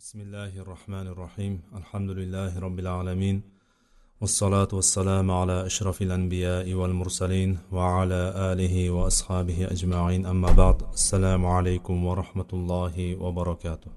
بسم 0.00 0.20
الله 0.20 0.52
الرحمن 0.64 1.06
الرحيم 1.06 1.62
الحمد 1.80 2.10
لله 2.10 2.58
رب 2.58 2.78
العالمين 2.78 3.42
والصلاة 4.20 4.68
والسلام 4.72 5.30
على 5.30 5.66
أشرف 5.66 6.02
الأنبياء 6.02 6.74
والمرسلين 6.74 7.58
وعلى 7.72 8.22
آله 8.52 8.90
وأصحابه 8.90 9.58
أجمعين 9.74 10.26
أما 10.26 10.52
بعد 10.52 10.78
السلام 10.92 11.46
عليكم 11.46 12.04
ورحمة 12.04 12.50
الله 12.52 13.16
وبركاته 13.16 13.90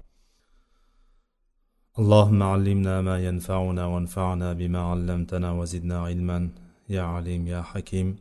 اللهم 1.98 2.42
علمنا 2.42 3.00
ما 3.00 3.16
ينفعنا 3.28 3.84
وانفعنا 3.86 4.52
بما 4.52 4.80
علمتنا 4.90 5.52
وزدنا 5.52 5.98
علما 6.06 6.50
يا 6.88 7.02
عليم 7.02 7.46
يا 7.46 7.62
حكيم 7.62 8.16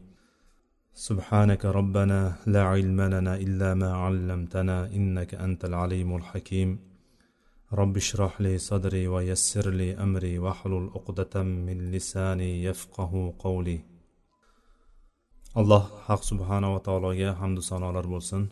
سبحانك 0.93 1.65
ربنا 1.65 2.35
لا 2.47 2.63
علم 2.63 3.01
لنا 3.01 3.35
إلا 3.35 3.73
ما 3.73 3.91
علمتنا 3.93 4.77
إنك 4.85 5.35
أنت 5.35 5.65
العليم 5.65 6.15
الحكيم 6.15 6.92
رب 7.72 7.96
اشرح 7.96 8.40
لي 8.40 8.58
صدري 8.58 9.08
ويسر 9.08 9.70
لي 9.70 9.94
أمري 10.04 10.38
واحلل 10.38 10.90
عقدة 10.94 11.42
من 11.42 11.90
لساني 11.90 12.64
يفقه 12.64 13.34
قولي 13.38 13.80
alloh 15.60 15.84
haq 16.06 16.22
subhanava 16.30 16.78
taologa 16.88 17.30
hamdu 17.40 17.62
sanolar 17.70 18.06
bo'lsin 18.14 18.42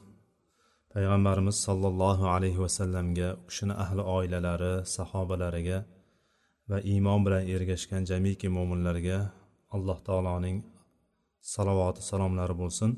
payg'ambarimiz 0.92 1.56
sollallohu 1.66 2.24
alayhi 2.34 2.60
vasallamga 2.64 3.28
u 3.40 3.42
kishini 3.48 3.74
ahli 3.84 4.02
oilalari 4.16 4.72
sahobalariga 4.96 5.78
va 6.70 6.78
iymon 6.92 7.20
bilan 7.26 7.42
ergashgan 7.54 8.02
jamiki 8.10 8.48
mo'minlarga 8.56 9.18
alloh 9.76 9.98
taoloning 10.08 10.58
salovati 11.54 12.00
salomlari 12.10 12.54
bo'lsin 12.62 12.90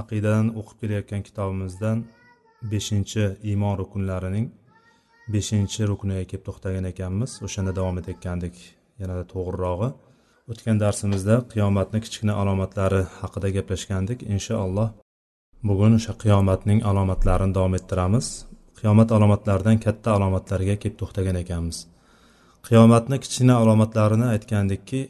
aqidadan 0.00 0.46
o'qib 0.60 0.76
kelayotgan 0.82 1.22
kitobimizdan 1.28 1.98
beshinchi 2.61 3.23
iymon 3.49 3.77
rukunlarining 3.81 4.47
beshinchi 5.33 5.81
rukniga 5.89 6.23
kelib 6.29 6.43
to'xtagan 6.47 6.85
ekanmiz. 6.91 7.31
O'shanda 7.45 7.71
davom 7.79 7.95
etayotgandik 8.01 8.55
yanada 9.01 9.23
to'g'rirog'i. 9.33 9.89
O'tgan 10.51 10.77
darsimizda 10.83 11.35
qiyomatni 11.53 11.99
kichkina 12.05 12.33
alomatlari 12.41 13.01
haqida 13.19 13.49
gaplashgandik. 13.57 14.19
Inshaalloh 14.35 14.89
bugun 15.69 15.91
o'sha 15.99 16.13
qiyomatning 16.23 16.79
alomatlarini 16.89 17.53
davom 17.57 17.73
ettiramiz. 17.79 18.27
Qiyomat 18.79 19.09
alomatlaridan 19.17 19.77
katta 19.85 20.09
alomatlarga 20.17 20.75
kelib 20.81 20.97
to'xtagan 21.01 21.37
ekanmiz. 21.43 21.77
Qiyomatni 22.67 23.17
kichkina 23.23 23.55
alomatlarini 23.63 24.25
aytgandikki 24.33 25.01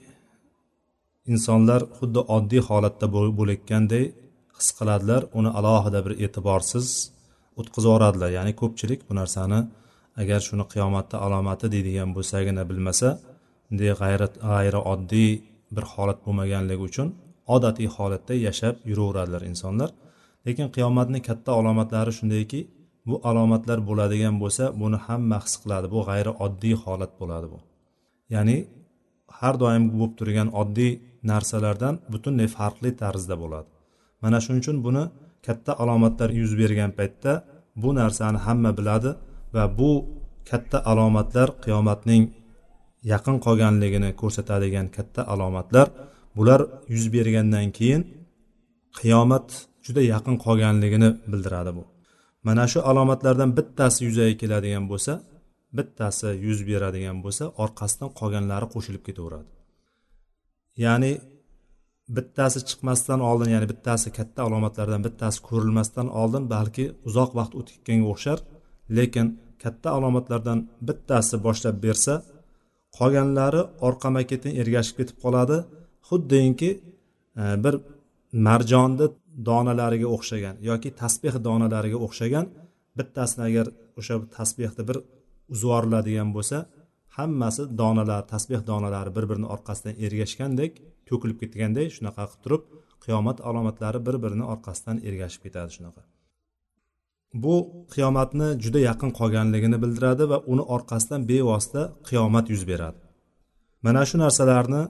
insonlar 1.34 1.82
xuddi 1.98 2.22
oddiy 2.36 2.62
holatda 2.70 3.06
bo'layotganday 3.16 4.06
his 4.58 4.70
qiladilar. 4.78 5.22
Uni 5.40 5.50
alohida 5.60 6.00
bir 6.06 6.14
e'tiborsiz 6.26 6.88
o'tkazib 7.60 7.90
yuboradilar 7.90 8.30
ya'ni 8.38 8.54
ko'pchilik 8.62 9.00
bu 9.08 9.14
narsani 9.22 9.60
agar 10.22 10.40
shuni 10.48 10.66
qiyomatni 10.74 11.18
alomati 11.26 11.66
deydigan 11.74 12.10
bo'lsagina 12.16 12.64
bilmasa 12.70 13.10
bunday 13.68 13.92
g'ayrat 14.02 14.34
g'ayri 14.50 14.80
oddiy 14.94 15.32
bir 15.76 15.84
holat 15.94 16.20
bo'lmaganligi 16.26 16.84
uchun 16.90 17.08
odatiy 17.56 17.88
holatda 17.96 18.34
yashab 18.48 18.76
yuraveradilar 18.90 19.44
insonlar. 19.52 19.90
Lekin 20.46 20.68
qiyomatni 20.76 21.20
katta 21.28 21.52
alomatlari 21.60 22.12
shundayki 22.20 22.60
bu 23.10 23.16
alomatlar 23.30 23.80
bo'ladigan 23.90 24.36
bo'lsa 24.44 24.64
buni 24.82 24.98
hamma 25.06 25.38
his 25.46 25.56
qiladi. 25.62 25.88
Bu 25.94 26.00
g'ayri 26.08 26.32
oddiy 26.46 26.76
holat 26.84 27.12
bo'ladi 27.22 27.48
bu. 27.54 27.60
Ya'ni 28.36 28.58
har 29.40 29.56
doim 29.64 29.84
bo'lib 29.94 30.14
turgan 30.20 30.50
oddiy 30.62 30.92
narsalardan 31.32 31.96
butunlay 32.14 32.48
farqli 32.58 32.90
tarzda 33.02 33.36
bo'ladi. 33.44 33.70
Mana 34.24 34.38
shuning 34.44 34.62
uchun 34.64 34.78
buni 34.88 35.04
katta 35.50 35.72
alomatlar 35.84 36.30
yuz 36.40 36.52
bergan 36.62 36.92
paytda 37.00 37.32
bu 37.82 37.90
narsani 38.00 38.40
hamma 38.46 38.72
biladi 38.80 39.12
va 39.56 39.64
bu 39.80 39.92
katta 40.50 40.78
alomatlar 40.92 41.48
qiyomatning 41.64 42.24
yaqin 43.12 43.38
qolganligini 43.46 44.10
ko'rsatadigan 44.22 44.88
katta 44.96 45.22
alomatlar 45.34 45.88
bular 46.38 46.62
yuz 46.94 47.06
bergandan 47.16 47.68
keyin 47.78 48.02
qiyomat 49.00 49.48
juda 49.86 50.02
yaqin 50.14 50.36
qolganligini 50.46 51.10
bildiradi 51.32 51.72
bu. 51.78 51.84
Mana 52.48 52.66
shu 52.72 52.80
alomatlardan 52.92 53.50
bittasi 53.58 54.00
yuzaga 54.08 54.36
keladigan 54.42 54.86
bo'lsa 54.92 55.14
bittasi 55.78 56.30
yuz 56.46 56.60
beradigan 56.70 57.18
bo'lsa 57.26 57.44
orqasidan 57.64 58.10
qolganlari 58.20 58.68
qo'shilib 58.74 59.04
ketaveradi. 59.08 59.50
Ya'ni 60.86 61.12
bittasi 62.16 62.60
chiqmasdan 62.70 63.20
oldin 63.30 63.50
ya'ni 63.56 63.68
bittasi 63.72 64.08
katta 64.18 64.40
alomatlardan 64.48 65.02
bittasi 65.08 65.40
ko'rilmasdan 65.48 66.08
oldin 66.22 66.44
balki 66.56 66.86
uzoq 67.08 67.32
vaqt 67.40 67.54
o'tib 67.60 67.74
ketganga 67.78 68.08
o'xshar. 68.14 68.40
Lekin 68.98 69.28
katta 69.64 69.90
alomatlardan 69.98 70.60
bittasi 70.88 71.36
boshlab 71.46 71.76
bersa 71.86 72.14
qolganlari 72.98 73.62
orqama 73.88 74.22
ketin 74.32 74.52
ergashib 74.62 74.96
ketib 75.00 75.18
qoladi. 75.24 75.58
Xuddinki 76.08 76.70
e, 77.42 77.44
bir 77.64 77.76
marjonni 78.48 79.08
donalariga 79.50 80.08
o'xshagan 80.16 80.56
yoki 80.70 80.90
tasbeh 81.02 81.36
donalariga 81.48 81.98
o'xshagan 82.06 82.46
bittasini 82.98 83.44
agar 83.50 83.66
o'sha 84.00 84.16
tasbehni 84.38 84.84
bir 84.90 84.98
uzib 85.54 86.30
bo'lsa 86.38 86.58
hammasi 87.18 87.64
donalar 87.82 88.22
tasbeh 88.34 88.62
donalari 88.72 89.12
bir 89.18 89.26
birini 89.30 89.48
orqasidan 89.56 89.96
ergashgandek 90.06 90.72
to'kilib 91.10 91.38
ketganday 91.42 91.88
shunaqa 91.96 92.24
qilib 92.30 92.42
turib 92.44 92.64
qiyomat 93.04 93.38
alomatlari 93.50 94.00
bir 94.08 94.16
birini 94.24 94.46
orqasidan 94.54 94.98
ergashib 95.08 95.42
ketadi 95.46 95.72
shunaqa. 95.78 96.02
Bu 97.44 97.56
qiyomatni 97.94 98.48
juda 98.64 98.80
yaqin 98.90 99.12
qolganligini 99.20 99.78
bildiradi 99.84 100.24
va 100.32 100.38
uni 100.52 100.64
orqasidan 100.76 101.22
bevosita 101.32 101.82
qiyomat 102.10 102.46
yuz 102.54 102.64
beradi. 102.72 103.00
Mana 103.86 104.02
shu 104.10 104.16
narsalarni 104.24 104.82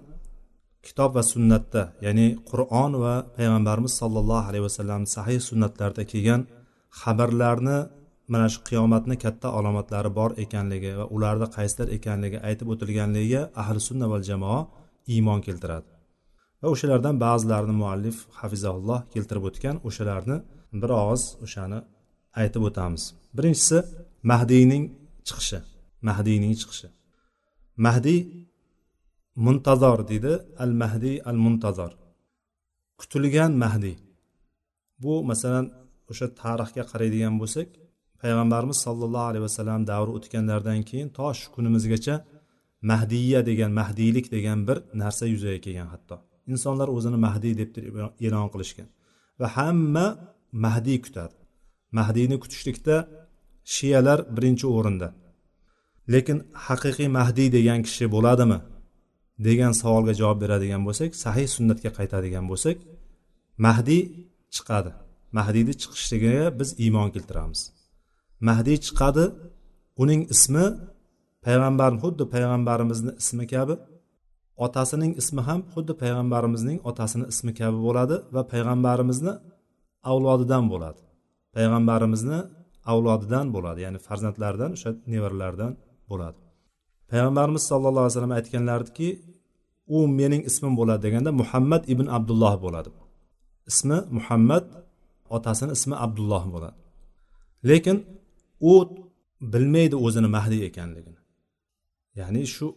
kitob 0.88 1.12
va 1.18 1.24
sunnatda 1.34 1.84
ya'ni 2.06 2.28
qur'on 2.52 2.92
va 3.04 3.16
payg'ambarimiz 3.38 3.94
sollallohu 4.02 4.48
alayhi 4.50 4.66
vasallam 4.70 5.02
sahih 5.16 5.40
sunnatlarda 5.50 6.04
kelgan 6.12 6.42
xabarlarni 7.02 7.78
mana 8.34 8.48
shu 8.54 8.60
qiyomatni 8.70 9.16
katta 9.24 9.48
alomatlari 9.58 10.10
bor 10.20 10.32
ekanligi 10.44 10.92
va 11.00 11.06
ularda 11.16 11.48
qaysilar 11.58 11.88
ekanligi 11.98 12.38
aytib 12.50 12.68
o'tilganligiga 12.74 13.42
ahli 13.62 13.80
sunna 13.90 14.06
val 14.12 14.24
jamoa 14.32 14.60
iymon 15.14 15.40
keltiradi. 15.48 15.99
Va 16.62 16.68
o'shalardan 16.74 17.16
ba'zilarini 17.26 17.76
muallif 17.82 18.18
hafizaulloh 18.40 19.00
keltirib 19.14 19.44
o'tgan 19.50 19.76
o'shalarni 19.88 20.38
bir 20.82 20.90
og'iz 21.02 21.24
o'shani 21.46 21.80
aytib 22.42 22.64
o'tamiz. 22.70 23.04
Birinchisi 23.38 23.78
mahdiyning 24.32 24.84
chiqishi 25.28 25.60
mahdiyning 26.02 26.54
chiqishi. 26.62 26.88
Mahdiy 27.86 28.20
muntazor 29.46 30.00
deydi 30.10 30.34
al 30.64 30.72
mahdiy 30.82 31.18
al 31.30 31.38
muntazor 31.46 31.92
kutilgan 33.00 33.52
mahdiy. 33.64 33.96
Bu 35.04 35.14
masalan 35.30 35.66
o'sha 36.12 36.28
tarixga 36.42 36.84
qaraydigan 36.92 37.36
bo'lsak 37.42 37.68
payg'ambarimiz 38.22 38.78
sollallohu 38.86 39.28
alayhi 39.32 39.46
vasallam 39.50 39.82
davri 39.92 40.12
o'tganlaridan 40.18 40.82
keyin 40.90 41.10
to 41.18 41.28
shu 41.40 41.48
kunimizgacha 41.56 42.16
mahdiya 42.92 43.40
degan 43.50 43.72
mahdiylik 43.80 44.26
degan 44.36 44.60
bir 44.68 44.78
narsa 45.02 45.24
yuzaga 45.34 45.60
kelgan 45.66 45.90
hatto. 45.94 46.16
Insonlar 46.54 46.88
o'zini 46.98 47.18
mahdiy 47.28 47.54
deb 47.62 47.70
e'lon 48.26 48.48
qilishgan. 48.54 48.88
Va 49.40 49.48
hamma 49.58 50.06
mahdiy 50.66 51.00
kutadi. 51.06 51.36
Mahdiyni 52.00 52.38
kutishlikda 52.44 52.96
shiyalar 53.74 54.20
birinchi 54.36 54.66
o'rinda. 54.78 55.10
Lekin 56.14 56.38
haqiqiy 56.68 57.10
mahdiy 57.20 57.50
degan 57.58 57.80
kishi 57.88 58.06
bo'ladimi? 58.16 58.60
Degan 59.48 59.74
savolga 59.82 60.14
javob 60.22 60.38
beradigan 60.44 60.82
bo'lsak 60.88 61.12
sahih 61.24 61.48
sunnatga 61.56 61.90
qaytadigan 61.98 62.46
bo'lsak 62.52 62.78
mahdiy 63.66 64.02
chiqadi. 64.56 64.92
Mahdiyni 65.38 65.74
chiqishligiga 65.82 66.46
biz 66.60 66.70
iymon 66.84 67.10
keltiramiz. 67.16 67.62
Mahdiy 68.48 68.78
chiqadi 68.86 69.26
uning 70.02 70.22
ismi 70.34 70.66
payg'ambar 71.46 71.92
xuddi 72.02 72.24
payg'ambarimizni 72.34 73.12
ismi 73.22 73.46
kabi 73.54 73.76
otasining 74.66 75.12
ismi 75.22 75.42
ham 75.48 75.62
xuddi 75.74 75.94
payg'ambarimizning 76.02 76.78
otasini 76.90 77.26
ismi 77.34 77.52
kabi 77.60 77.78
bo'ladi 77.88 78.16
va 78.36 78.42
payg'ambarimizni 78.54 79.34
avlodidan 80.12 80.64
bo'ladi. 80.74 81.02
Payg'ambarimizni 81.56 82.40
avlodidan 82.92 83.46
bo'ladi 83.56 83.80
ya'ni 83.86 84.00
farzandlaridan 84.08 84.72
o'sha 84.78 84.90
nevaralardan 85.14 85.72
bo'ladi. 86.12 86.40
Payg'ambarimiz 87.12 87.64
sallallohu 87.72 88.04
alayhi 88.06 88.16
vasallam 88.16 88.36
aytganlaridiki 88.40 89.10
u 89.96 89.98
mening 90.20 90.42
ismim 90.50 90.74
bo'ladi 90.80 91.02
deganda 91.08 91.32
muhammad 91.42 91.84
ibn 91.94 92.06
abdulloh 92.18 92.54
bo'ladi. 92.66 92.90
Ismi 93.72 93.98
muhammad 94.18 94.66
otasini 95.36 95.72
ismi 95.78 95.96
abdulloh 96.06 96.44
bo'ladi. 96.56 96.80
Lekin 97.70 97.98
u 98.72 98.74
bilmaydi 99.54 99.96
o'zini 100.06 100.30
mahdiy 100.36 100.62
ekanligini. 100.70 101.20
Ya'ni 102.20 102.42
shu 102.56 102.68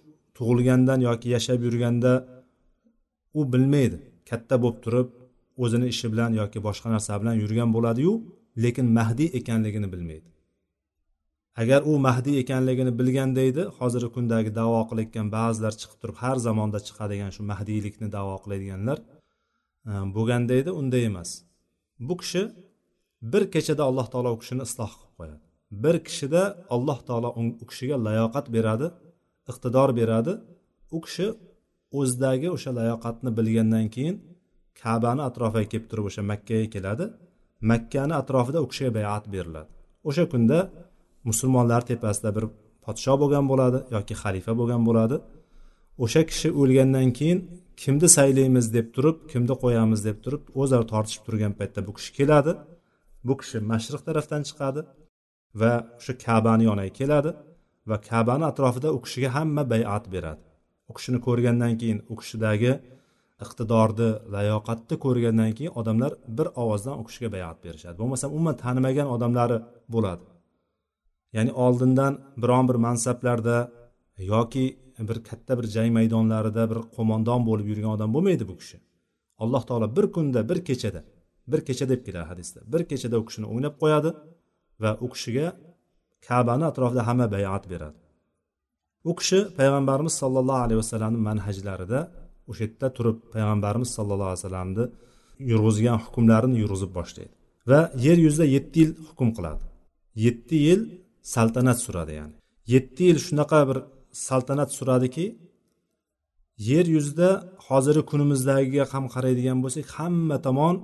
tug'ilgandan 0.43 1.01
yoki 1.09 1.29
yashab 1.37 1.61
yurganda 1.67 2.13
u 3.39 3.41
bilmaydi. 3.53 3.99
Katta 4.31 4.55
bo'lib 4.63 4.79
turib 4.85 5.09
o'zini 5.65 5.87
ishi 5.95 6.07
bilan 6.13 6.33
yoki 6.41 6.59
boshqa 6.67 6.89
narsa 6.95 7.21
bilan 7.23 7.37
yurgan 7.43 7.71
bo'ladiyu 7.77 8.13
lekin 8.65 8.87
mahdiy 8.99 9.29
ekanligini 9.39 9.89
bilmaydi. 9.93 10.29
Agar 11.63 11.81
u 11.91 11.93
mahdiy 12.07 12.37
ekanligini 12.43 12.93
bilganda 12.99 13.41
edi 13.51 13.63
hozirgi 13.79 14.11
kundagi 14.17 14.51
davo 14.61 14.81
qilayotgan 14.91 15.27
ba'zilar 15.37 15.73
chiqib 15.81 15.99
turib 16.03 16.17
har 16.23 16.37
zamonda 16.47 16.79
chiqadigan 16.87 17.31
shu 17.37 17.43
mahdiylikni 17.53 18.09
davo 18.17 18.35
qiladiganlar 18.45 18.99
e, 19.91 19.93
bo'lganda 20.17 20.53
edi 20.61 20.71
unday 20.81 21.05
emas. 21.11 21.31
Bu 22.09 22.15
kishi 22.23 22.43
bir 23.33 23.43
kechada 23.55 23.83
alloh 23.89 24.07
taolo 24.13 24.31
u 24.37 24.39
kishini 24.43 24.63
isloh 24.69 24.91
qilib 24.99 25.15
qo'yadi. 25.19 25.43
Bir 25.85 25.97
kishida 26.07 26.43
alloh 26.75 26.99
taolo 27.09 27.29
u 27.63 27.67
kishiga 27.71 27.97
layoqat 28.07 28.47
beradi. 28.57 28.87
Iqtidor 29.53 29.91
beradi. 30.01 30.33
U 30.97 30.99
kishi 31.05 31.27
o'zidagi 31.99 32.49
o'sha 32.57 32.71
layoqatni 32.79 33.31
bilgandan 33.39 33.87
keyin 33.95 34.17
kabani 34.83 35.23
atrofiga 35.29 35.67
kelib 35.73 35.87
turib 35.91 36.05
o'sha 36.11 36.23
makkaga 36.33 36.69
keladi. 36.75 37.05
Makkani 37.71 38.15
atrofida 38.23 38.59
u 38.65 38.67
kishiga 38.73 38.91
bayat 38.99 39.25
beriladi. 39.35 39.71
O'sha 40.09 40.25
kunda 40.33 40.59
musulmonlar 41.29 41.83
tepasida 41.91 42.31
bir 42.37 42.45
podsho 42.85 43.15
bo'lgan 43.23 43.45
bo'ladi 43.51 43.79
yoki 43.97 44.15
xalifa 44.23 44.53
bo'lgan 44.61 44.83
bo'ladi. 44.89 45.17
O'sha 46.05 46.23
kishi 46.31 46.49
o'lgandan 46.61 47.09
keyin 47.19 47.39
kimni 47.83 48.09
saylaymiz 48.17 48.67
deb 48.77 48.87
turib 48.95 49.17
kimni 49.31 49.55
qo'yamiz 49.63 50.01
deb 50.09 50.19
turib 50.25 50.43
o'zaro 50.61 50.85
tortishib 50.93 51.23
turgan 51.27 51.53
paytda 51.59 51.81
bu 51.87 51.93
kishi 51.99 52.11
keladi. 52.19 52.53
Bu 53.27 53.35
kishi 53.41 53.59
mashriq 53.73 54.03
tarafdan 54.09 54.43
chiqadi 54.49 54.81
va 55.61 55.73
o'sha 55.99 56.13
kabani 56.27 56.65
yoniga 56.71 56.93
keladi. 57.01 57.31
Va 57.89 57.97
kabani 58.09 58.45
atrofida 58.53 58.89
u 58.97 58.99
kishiga 59.05 59.31
hamma 59.37 59.63
bayat 59.73 60.05
beradi. 60.15 60.43
U 60.91 60.93
kishini 60.97 61.19
ko'rgandan 61.27 61.73
keyin 61.81 61.99
u 62.13 62.15
kishidagi 62.21 62.73
iqtidorni 63.45 64.09
layoqatni 64.35 64.97
ko'rgandan 65.05 65.51
keyin 65.57 65.73
odamlar 65.81 66.13
bir 66.39 66.47
ovozdan 66.63 66.95
u 67.01 67.05
kishiga 67.09 67.29
bayat 67.37 67.59
berishadi. 67.65 67.97
Bo'lmasam 68.03 68.29
umuman 68.37 68.57
tanimagan 68.65 69.09
odamlari 69.15 69.59
bo'ladi. 69.95 70.25
Ya'ni 71.37 71.53
oldindan 71.65 72.13
biron 72.43 72.65
bir 72.71 72.79
mansablarda 72.87 73.57
yoki 74.33 74.65
bir 75.09 75.19
katta 75.29 75.53
bir 75.59 75.67
jang 75.75 75.91
maydonlarida 75.99 76.63
bir 76.73 76.79
qo'mondon 76.97 77.41
bo'lib 77.49 77.67
yurgan 77.73 77.91
odam 77.97 78.11
bo'lmaydi 78.15 78.45
bu 78.51 78.55
kishi. 78.61 78.79
Alloh 79.43 79.63
taolo 79.69 79.87
bir 79.97 80.07
kunda 80.15 80.41
bir 80.51 80.59
kechada 80.69 81.01
bir 81.53 81.61
kecha 81.69 81.89
deb 81.93 82.01
keladi 82.07 82.27
hadisda. 82.33 82.61
Bir 82.73 82.83
kechada 82.91 83.17
u 83.23 83.25
kishini 83.29 83.47
o'ynab 83.53 83.75
qo'yadi 83.83 84.11
va 84.83 84.91
u 85.05 85.07
kishiga 85.15 85.47
kabani 86.29 86.65
atrofida 86.71 87.03
hamma 87.09 87.27
bayat 87.35 87.65
beradi. 87.73 87.99
U 89.11 89.13
kishi 89.19 89.39
payg'ambarimiz 89.59 90.15
sollallohu 90.23 90.63
alayhi 90.67 90.81
vasallamni 90.83 91.21
manhajlarida 91.29 92.01
o'sha 92.51 92.63
yerda 92.65 92.87
turib 92.97 93.17
payg'ambarimiz 93.35 93.91
sollallohu 93.97 94.31
alayhi 94.31 94.43
vasallamni 94.43 94.85
yurg'izgan 95.51 95.99
hukmlarini 96.05 96.57
yurg'izib 96.63 96.93
boshlaydi 96.99 97.35
va 97.71 97.81
yer 98.07 98.19
yuzida 98.27 98.47
yetti 98.57 98.77
yil 98.83 98.93
hukm 99.09 99.29
qiladi. 99.37 99.65
Yetti 100.25 100.57
yil 100.67 100.81
saltanat 101.35 101.79
suradi 101.85 102.13
ya'ni. 102.21 102.35
Yetti 102.75 103.03
yil 103.09 103.19
shunaqa 103.27 103.61
bir 103.69 103.79
saltanat 104.29 104.71
suradiki 104.79 105.27
yer 106.71 106.87
yuzida 106.97 107.31
hozirgi 107.69 108.03
kunimizdagiga 108.11 108.85
ham 108.93 109.05
qaraydigan 109.15 109.59
bo'lsak 109.65 109.87
hamma 109.97 110.37
tomon 110.47 110.77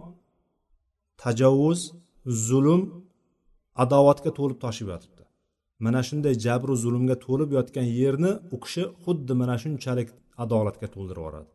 tajovuz 1.23 1.81
zulm 2.49 2.83
adovatga 3.83 4.31
to'lib 4.39 4.59
toshib 4.65 4.89
yotibdi. 4.95 5.18
Mana 5.85 6.01
shunday 6.09 6.35
jabru 6.45 6.75
zulmga 6.85 7.17
to'lib 7.27 7.51
yotgan 7.59 7.87
yerni 8.01 8.33
u 8.55 8.57
kishi 8.65 8.83
xuddi 9.03 9.33
mana 9.41 9.55
shunchalik 9.63 10.09
adolatga 10.45 10.89
to'ldirib 10.95 11.23
yuboradi 11.23 11.51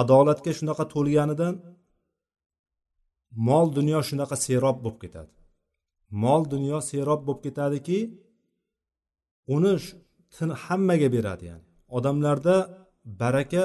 adolatga 0.00 0.52
shunaqa 0.58 0.84
to'lganidan 0.94 1.54
mol 3.48 3.66
dunyo 3.78 4.00
shunaqa 4.08 4.36
serob 4.46 4.76
bo'lib 4.84 4.98
ketadi. 5.04 5.32
Mol 6.22 6.42
dunyo 6.54 6.78
serob 6.90 7.20
bo'lib 7.26 7.40
ketadiki 7.46 7.98
uni 9.54 9.72
hammaga 10.64 11.08
beradi 11.16 11.44
ya'ni. 11.50 11.64
Odamlarda 11.96 12.56
baraka 13.22 13.64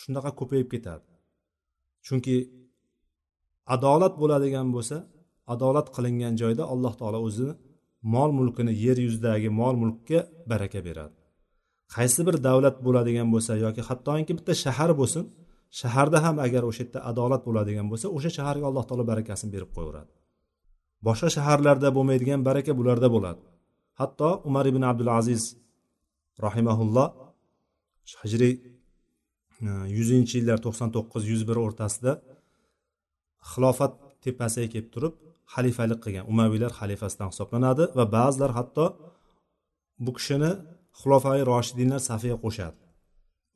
shunaqa 0.00 0.30
ko'payib 0.40 0.68
ketadi. 0.74 1.06
Chunki 2.06 2.36
adolat 3.74 4.14
bo'ladigan 4.22 4.68
bo'lsa 4.76 4.96
adolat 5.54 5.86
qilingan 5.96 6.34
joyda 6.42 6.62
alloh 6.72 6.92
taolo 7.00 7.18
o'zini 7.28 7.54
mol 8.14 8.30
mulkini 8.38 8.72
yer 8.84 8.98
yuzidagi 9.06 9.48
mol 9.60 9.74
mulkka 9.82 10.18
baraka 10.50 10.80
beradi. 10.88 11.16
Qaysi 11.94 12.20
bir 12.26 12.36
davlat 12.48 12.76
bo'ladigan 12.86 13.28
bo'lsa 13.34 13.52
yoki 13.64 13.82
hattoki 13.88 14.32
bitta 14.38 14.52
shahar 14.64 14.90
bo'lsin 15.00 15.24
shaharda 15.80 16.18
ham 16.24 16.36
agar 16.46 16.62
o'sha 16.70 16.82
yerda 16.84 17.00
adolat 17.10 17.42
bo'ladigan 17.48 17.86
bo'lsa 17.92 18.06
o'sha 18.16 18.30
shaharga 18.38 18.64
alloh 18.70 18.84
taolo 18.88 19.04
barakasini 19.12 19.50
berib 19.54 19.70
qo'yaveradi. 19.76 20.10
Boshqa 21.06 21.28
shaharlarda 21.36 21.88
bo'lmaydigan 21.96 22.40
baraka 22.48 22.72
bularda 22.78 23.08
bo'ladi. 23.14 23.42
Hatto 24.00 24.28
umar 24.48 24.64
ibn 24.72 24.82
abdul 24.90 25.10
aziz 25.20 25.42
rahimaulloh 26.46 27.08
hijriy 28.22 28.54
e, 29.66 29.68
yuzinchi 29.96 30.34
yillar 30.38 30.58
to'qson 30.66 30.88
to'qqiz 30.96 31.22
yuz 31.32 31.42
bir 31.48 31.56
o'rtasida 31.64 32.12
xilofat 33.50 33.92
tepasiga 34.24 34.68
kelib 34.74 34.88
turib 34.94 35.14
xalifalik 35.54 35.98
qilgan 36.04 36.24
umaviylar 36.32 36.72
xalifasidan 36.80 37.28
hisoblanadi 37.32 37.84
va 37.98 38.04
ba'zilar 38.16 38.50
hatto 38.58 38.84
bu 40.04 40.10
kishini 40.18 40.50
xulofai 41.00 41.40
roshidinlar 41.50 42.00
safiga 42.10 42.36
qo'shadi. 42.44 42.76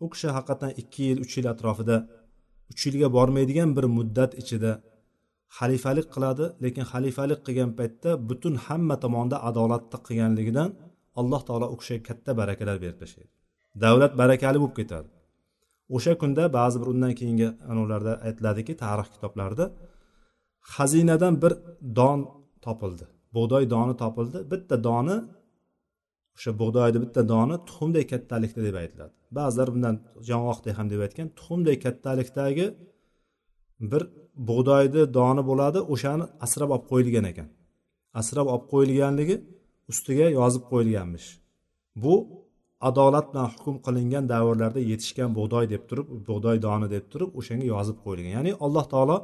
U 0.05 0.07
kishi 0.13 0.29
haqiqatdan 0.37 0.71
ikki 0.81 1.03
yil 1.09 1.19
uch 1.25 1.33
yil 1.39 1.47
atrofida 1.55 1.97
uch 2.73 2.83
yilga 2.87 3.09
bormaydigan 3.17 3.71
bir 3.77 3.85
muddat 3.97 4.33
ichida 4.43 4.73
xalifalik 5.59 6.07
qiladi 6.15 6.45
lekin 6.65 6.85
xalifalik 6.93 7.41
qilgan 7.47 7.71
paytda 7.79 8.11
butun 8.29 8.55
hamma 8.67 8.97
tomonda 9.05 9.37
adolatni 9.49 9.99
qilganligidan 10.07 10.71
alloh 11.21 11.41
taolo 11.49 11.67
u 11.75 11.77
kishiga 11.81 12.03
katta 12.09 12.31
barakalar 12.41 12.77
berib 12.85 12.99
tashlaydi. 13.03 13.33
Davlat 13.85 14.13
barakali 14.21 14.59
bo'lib 14.63 14.77
ketadi. 14.81 15.09
O'sha 15.97 16.13
kunda 16.23 16.43
ba'zi 16.59 16.77
bir 16.81 16.89
undan 16.93 17.13
keyingi 17.21 17.49
anavlarda 17.73 18.13
aytiladiki 18.27 18.73
tarix 18.85 19.09
kitoblarida 19.15 19.65
xazinadan 20.75 21.35
bir 21.43 21.53
don 21.99 22.19
topildi. 22.65 23.07
Bug'doy 23.37 23.65
doni 23.75 23.95
topildi. 24.03 24.39
Bitta 24.53 24.77
doni 24.89 25.17
o'sha 26.37 26.51
bug'doyni 26.61 26.99
bitta 27.05 27.23
doni 27.33 27.57
tuxumdek 27.69 28.07
kattalikda 28.13 28.61
deb 28.69 28.77
aytiladi. 28.83 29.15
Ba'zilar 29.39 29.69
bundan 29.75 29.97
yong'oqdek 30.31 30.75
ham 30.79 30.87
deb 30.93 31.01
aytgan 31.07 31.29
tuxumdek 31.39 31.79
kattalikdagi 31.85 32.67
bir 33.91 34.03
bug'doyni 34.49 35.03
doni 35.19 35.43
bo'ladi 35.51 35.81
o'shani 35.95 36.25
asrab 36.45 36.71
olib 36.75 36.87
qo'yilgan 36.93 37.27
ekan. 37.33 37.49
Asrab 38.21 38.47
olib 38.55 38.67
qo'yilganligi 38.73 39.37
ustiga 39.93 40.27
yozib 40.39 40.65
qo'yilganmish. 40.73 41.29
Bu 42.03 42.15
adolat 42.89 43.27
bilan 43.31 43.49
hukm 43.55 43.77
qilingan 43.87 44.25
davrlarda 44.33 44.81
yetishgan 44.91 45.31
bug'doy 45.39 45.65
deb 45.75 45.83
turib 45.89 46.07
bug'doy 46.29 46.57
doni 46.67 46.87
deb 46.95 47.05
turib 47.13 47.31
o'shanga 47.41 47.67
yozib 47.75 47.97
qo'yilgan. 48.05 48.33
Ya'ni 48.39 48.53
alloh 48.65 48.85
taolo 48.93 49.17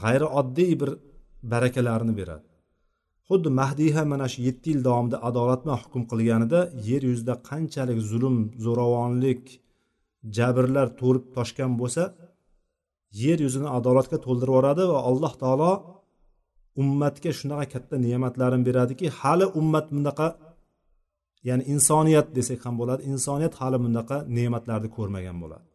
g'ayrioddiy 0.00 0.72
bir 0.80 0.90
barakalarni 1.52 2.14
beradi. 2.20 2.46
Xuddi 3.28 3.48
mahdiy 3.60 3.90
ham 3.96 4.06
mana 4.12 4.26
shu 4.32 4.38
yetti 4.48 4.66
yil 4.72 4.80
davomida 4.88 5.18
adolat 5.28 5.60
bilan 5.64 5.78
hukm 5.82 6.02
qilganida 6.10 6.60
yer 6.88 7.02
yuzida 7.10 7.34
qanchalik 7.48 7.98
zulm 8.10 8.36
zo'ravonlik 8.64 9.42
jabrlar 10.36 10.88
to'lib 11.00 11.24
toshgan 11.36 11.72
bo'lsa 11.80 12.02
yer 13.22 13.38
yuzini 13.46 13.68
adolatga 13.78 14.18
to'ldirib 14.26 14.52
yuboradi 14.52 14.84
va 14.92 14.98
alloh 15.10 15.32
taolo 15.42 15.72
ummatga 16.82 17.30
shunaqa 17.40 17.66
katta 17.74 17.94
ne'matlarni 18.06 18.64
beradiki 18.68 19.06
hali 19.20 19.46
ummat 19.60 19.86
bunaqa 19.96 20.28
ya'ni 21.48 21.64
insoniyat 21.74 22.26
desak 22.36 22.60
ham 22.66 22.74
bo'ladi 22.80 23.02
insoniyat 23.12 23.54
hali 23.60 23.78
bunaqa 23.84 24.16
ne'matlarni 24.36 24.88
ko'rmagan 24.96 25.36
bo'ladi. 25.42 25.66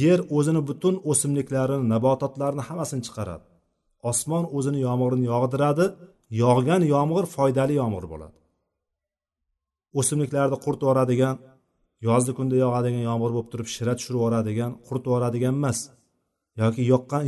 Yer 0.00 0.20
o'zini 0.36 0.62
butun 0.68 0.94
o'simliklarini 1.10 1.84
nabototlarni 1.92 2.62
hammasini 2.68 3.02
chiqaradi. 3.06 3.44
Osmon 4.10 4.44
o'zini 4.56 4.78
yomg'irini 4.86 5.26
yog'diradi 5.32 5.86
yog'gan 6.42 6.82
yomg'ir 6.94 7.24
foydali 7.36 7.74
yomg'ir 7.82 8.04
bo'ladi. 8.12 8.36
O'simliklarni 10.00 10.56
quritib 10.64 10.86
yuboradigan 10.86 11.36
yozgi 12.08 12.32
kunda 12.38 12.56
yog'adigan 12.64 13.02
yomg'ir 13.10 13.30
bo'lib 13.34 13.48
turib 13.52 13.68
shira 13.74 13.92
tushirib 13.98 14.18
yuboradigan 14.18 14.70
quritib 14.86 15.08
yuboradigan 15.10 15.54
emas 15.60 15.78
yoki 16.62 16.82
yoqqan 16.92 17.22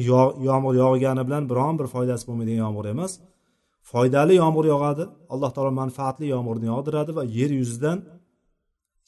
yomg'ir 0.48 0.74
yog'gani 0.84 1.22
bilan 1.28 1.44
biron 1.50 1.74
bir 1.80 1.86
foydasi 1.94 2.24
bo'lmaydigan 2.28 2.62
yomg'ir 2.66 2.86
emas. 2.94 3.12
Foydali 3.90 4.34
yomg'ir 4.42 4.66
yog'adi 4.72 5.04
alloh 5.34 5.50
taolo 5.56 5.72
manfaatli 5.82 6.26
yomg'irni 6.34 6.66
yog'diradi 6.72 7.10
va 7.18 7.22
yer 7.38 7.50
yuzidan 7.60 7.98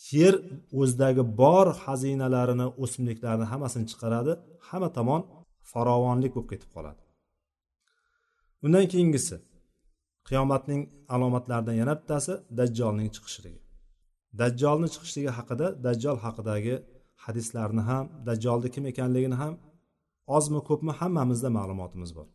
yer 0.09 0.35
o'zidagi 0.81 1.23
bor 1.41 1.67
xazinalarini 1.85 2.67
o'simliklarni 2.83 3.47
hammasini 3.53 3.87
chiqaradi. 3.91 4.33
Hamma 4.69 4.89
tomon 4.99 5.23
farovonlik 5.73 6.33
bo'lib 6.37 6.49
ketib 6.53 6.71
qoladi. 6.77 7.03
Undan 8.65 8.87
keyingisi 8.93 9.37
qiyomatning 10.29 10.83
alomatlaridan 11.15 11.77
yana 11.83 11.95
bittasi 11.99 12.33
dajjolning 12.59 13.11
chiqishligi. 13.15 13.61
Dajjolni 14.41 14.89
chiqishligi 14.95 15.31
haqida 15.39 15.67
dajjol 15.87 16.19
haqidagi 16.25 16.75
hadislarni 17.25 17.83
ham 17.91 18.05
dajjolni 18.29 18.69
kim 18.75 18.85
ekanligini 18.93 19.37
ham 19.43 19.55
ozmi 20.37 20.61
ko'pmi 20.69 20.93
hammamizda 21.01 21.49
ma'lumotimiz 21.59 22.11
bor. 22.19 22.29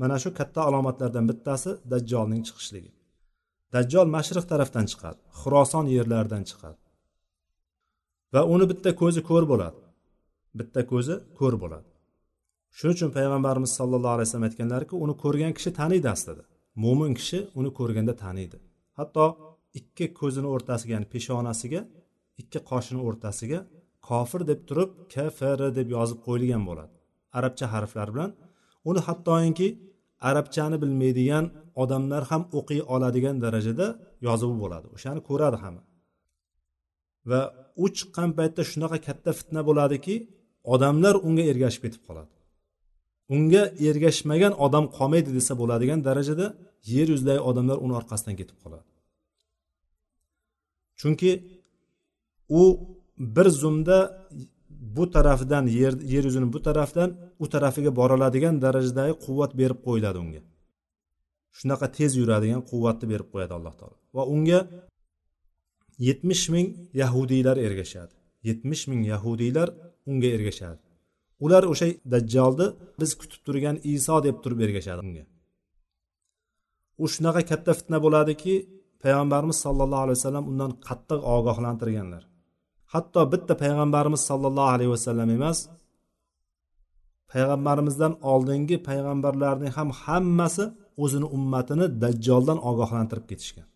Mana 0.00 0.16
shu 0.22 0.30
katta 0.38 0.60
alomatlardan 0.68 1.24
bittasi 1.30 1.70
dajjolning 1.92 2.42
chiqishligi. 2.48 2.90
Dajjol 3.74 4.06
mashriq 4.16 4.44
tarafdan 4.52 4.86
chiqadi 4.90 5.20
xuroson 5.40 5.84
yerlaridan 5.96 6.44
chiqadi 6.50 6.78
va 8.34 8.40
uni 8.54 8.66
bitta 8.70 8.90
ko'zi 9.02 9.20
ko'r 9.30 9.44
bo'ladi. 9.52 9.80
Bitta 10.58 10.80
ko'zi 10.92 11.14
ko'r 11.38 11.54
bo'ladi. 11.62 11.88
Shuning 12.76 12.96
uchun 12.96 13.10
payg'ambarimiz 13.16 13.72
sollallohu 13.78 14.14
alayhi 14.16 14.28
vasallam 14.28 14.48
aytganlarki 14.48 14.94
uni 15.04 15.14
ko'rgan 15.24 15.52
kishi 15.58 15.70
taniydi 15.80 16.08
aslida. 16.14 16.42
Mo'min 16.82 17.12
kishi 17.18 17.38
uni 17.58 17.70
ko'rganda 17.78 18.14
taniydi. 18.24 18.56
Hatto 18.98 19.24
ikki 19.80 20.06
ko'zini 20.20 20.48
o'rtasiga 20.54 20.92
ya'ni 20.96 21.08
peshonasiga 21.14 21.80
ikki 22.42 22.60
qoshini 22.70 23.00
o'rtasiga 23.08 23.58
kofir 24.08 24.40
deb 24.50 24.60
turib 24.68 24.90
kfr 25.14 25.60
deb 25.78 25.88
yozib 25.96 26.18
qo'yilgan 26.26 26.62
bo'ladi. 26.68 26.94
Arabcha 27.38 27.66
harflar 27.74 28.08
bilan. 28.14 28.30
Uni 28.90 29.00
hattoki 29.08 29.68
arabchani 30.28 30.76
bilmaydigan 30.82 31.44
odamlar 31.82 32.22
ham 32.30 32.42
o'qiy 32.58 32.80
oladigan 32.94 33.36
darajada 33.44 33.86
yozuvi 34.26 34.56
bo'ladi. 34.64 34.86
O'shani 34.96 35.20
ko'radi 35.28 35.58
hamma. 35.64 35.82
Va 37.30 37.40
u 37.82 37.86
chiqqan 37.96 38.30
paytda 38.38 38.62
shunaqa 38.72 38.98
katta 39.06 39.30
fitna 39.38 39.60
bo'ladiki 39.68 40.14
odamlar 40.74 41.14
unga 41.28 41.44
ergashib 41.52 41.82
ketib 41.86 42.02
qoladi. 42.08 42.32
Unga 43.34 43.62
ergashmagan 43.88 44.52
odam 44.66 44.84
qolmaydi 44.96 45.30
desa 45.38 45.52
bo'ladigan 45.60 46.00
darajada 46.08 46.46
yer 46.94 47.06
yuzidagi 47.14 47.40
odamlar 47.50 47.76
uni 47.84 47.94
orqasidan 48.00 48.34
ketib 48.40 48.58
qoladi. 48.64 48.86
Chunki 51.00 51.30
u 52.60 52.62
bir 53.36 53.48
zumda 53.62 53.98
bu 54.78 55.10
tarafidan 55.10 55.64
yer 55.66 55.94
yer 56.12 56.24
yuzini 56.28 56.52
bu 56.54 56.62
tarafdan 56.62 57.10
u 57.38 57.46
tarafiga 57.54 57.90
boraoladigan 58.00 58.54
darajadagi 58.64 59.14
quvvat 59.24 59.52
berib 59.60 59.78
qo'yiladi 59.86 60.18
unga. 60.24 60.42
Shunaqa 61.58 61.86
tez 61.98 62.12
yuradigan 62.20 62.62
quvvatni 62.70 63.06
berib 63.12 63.28
qo'yadi 63.32 63.52
alloh 63.58 63.74
taolo. 63.80 63.96
Va 64.16 64.22
unga 64.34 64.60
yetmish 66.08 66.44
ming 66.54 66.68
yahudiylar 67.00 67.56
ergashadi. 67.66 68.14
Yetmish 68.48 68.84
ming 68.90 69.02
yahudiylar 69.12 69.68
unga 70.10 70.28
ergashadi. 70.36 70.80
Ular 71.44 71.62
o'sha 71.72 71.88
dajjolni 72.12 72.66
biz 73.00 73.10
kutib 73.20 73.40
turgan 73.46 73.76
iso 73.94 74.16
deb 74.26 74.36
turib 74.42 74.60
ergashadi 74.66 75.00
unga. 75.06 75.24
U 77.02 77.04
shunaqa 77.14 77.42
katta 77.50 77.72
fitna 77.78 77.98
bo'ladiki 78.04 78.54
payg'ambarimiz 79.02 79.58
sollallohu 79.64 80.02
alayhi 80.04 80.18
vasallam 80.20 80.44
undan 80.50 80.72
qattiq 80.88 81.20
ogohlantirganlar. 81.36 82.22
Hatto 82.92 83.20
bitta 83.32 83.54
payg'ambarimiz 83.62 84.22
sollallohu 84.30 84.70
alayhi 84.74 84.92
vasallam 84.96 85.28
emas 85.38 85.58
payg'ambarimizdan 87.32 88.12
oldingi 88.32 88.76
payg'ambarlarning 88.88 89.72
ham 89.78 89.88
hammasi 90.02 90.64
o'zini 91.04 91.26
ummatini 91.36 91.86
dajjoldan 92.02 92.58
ogohlantirib 92.70 93.26
ketishgan. 93.30 93.66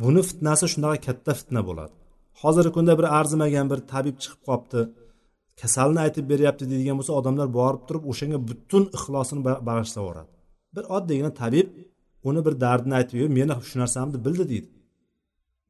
Buni 0.00 0.20
fitnasi 0.28 0.64
shunaqa 0.74 0.98
katta 1.06 1.32
fitna 1.38 1.60
bo'ladi. 1.68 1.94
Hozirgi 2.42 2.72
kunda 2.76 2.92
bir 2.98 3.06
arzimagan 3.18 3.66
bir 3.72 3.80
tabib 3.92 4.16
chiqib 4.22 4.40
qolibdi 4.48 4.80
kasalni 5.60 6.00
aytib 6.04 6.24
beryapti 6.32 6.64
deydigan 6.70 6.96
bo'lsa 6.98 7.12
odamlar 7.20 7.48
borib 7.58 7.82
turib 7.88 8.04
o'shanga 8.12 8.38
butun 8.48 8.84
ixlosini 8.96 9.40
bag'ishlab 9.68 10.02
yuboradi 10.04 10.30
bir 10.76 10.84
oddiygina 10.96 11.30
tabib 11.42 11.68
uni 12.28 12.40
bir 12.46 12.54
dardini 12.64 12.94
aytib 13.00 13.18
meni 13.38 13.54
shu 13.68 13.76
narsamni 13.82 14.18
bildi 14.26 14.44
deydi. 14.52 14.68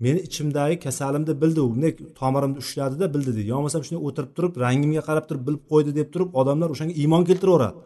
Meni 0.00 0.20
ichimdagi 0.26 0.78
kasalimni 0.84 1.34
bildi 1.42 1.60
u 1.60 1.68
bunday 1.72 1.92
tomirimni 2.20 2.58
ushladida 2.62 3.06
bildi 3.14 3.30
deydi 3.36 3.48
yo 3.50 3.56
bo'lmasam 3.58 3.82
shunday 3.86 4.02
o'tirib 4.08 4.32
turib 4.36 4.52
rangimga 4.64 5.02
qarab 5.08 5.24
turib 5.28 5.42
bilib 5.48 5.62
qo'ydi 5.72 5.90
deb 5.98 6.08
turib 6.14 6.30
odamlar 6.40 6.68
o'shanga 6.74 6.94
iymon 7.02 7.22
keltiraveradi. 7.30 7.78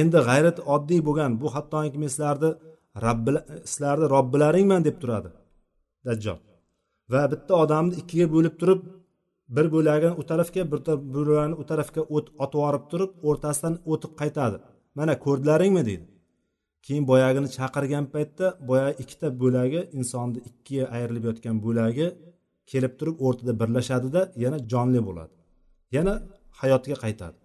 Endi 0.00 0.18
g'ayrat 0.28 0.58
oddiy 0.74 1.00
bo'lgan 1.08 1.32
bu 1.42 1.46
hattoki 1.54 1.98
men 2.02 2.10
sizlarni 2.14 2.50
rabbi 3.06 3.30
sizlarni 3.72 4.06
robbilaringman 4.14 4.82
deb 4.88 4.96
turadi 5.02 5.30
dajjol. 6.06 6.38
Va 7.12 7.22
bitta 7.32 7.52
odamni 7.64 7.94
ikkiga 8.00 8.26
bo'lib 8.34 8.54
turib 8.60 8.80
bir 9.56 9.66
bo'lagini 9.74 10.14
u 10.20 10.22
tarafga 10.30 10.62
bir 10.72 10.80
bo'lagini 11.16 11.56
u 11.62 11.64
tarafga 11.70 12.02
o't 12.16 12.26
otib 12.44 12.58
yuborib 12.58 12.84
turib 12.92 13.10
o'rtasidan 13.28 13.74
o'tib 13.92 14.12
qaytadi. 14.20 14.56
Mana 14.98 15.14
ko'rdilaringmi 15.24 15.82
deydi 15.88 16.06
keyin 16.86 17.04
boyagini 17.10 17.48
chaqirgan 17.56 18.04
paytda 18.14 18.46
boyagi 18.68 18.94
ikkita 19.02 19.28
bo'lagi 19.42 19.80
insonni 19.98 20.38
ikkiga 20.48 20.84
ayrilib 20.96 21.24
yotgan 21.28 21.56
bo'lagi 21.66 22.06
kelib 22.70 22.92
turib 22.98 23.16
o'rtada 23.26 23.52
birlashadida 23.60 24.20
yana 24.44 24.58
jonli 24.72 25.00
bo'ladi. 25.08 25.34
Yana 25.96 26.14
hayotga 26.60 26.96
qaytadi. 27.04 27.38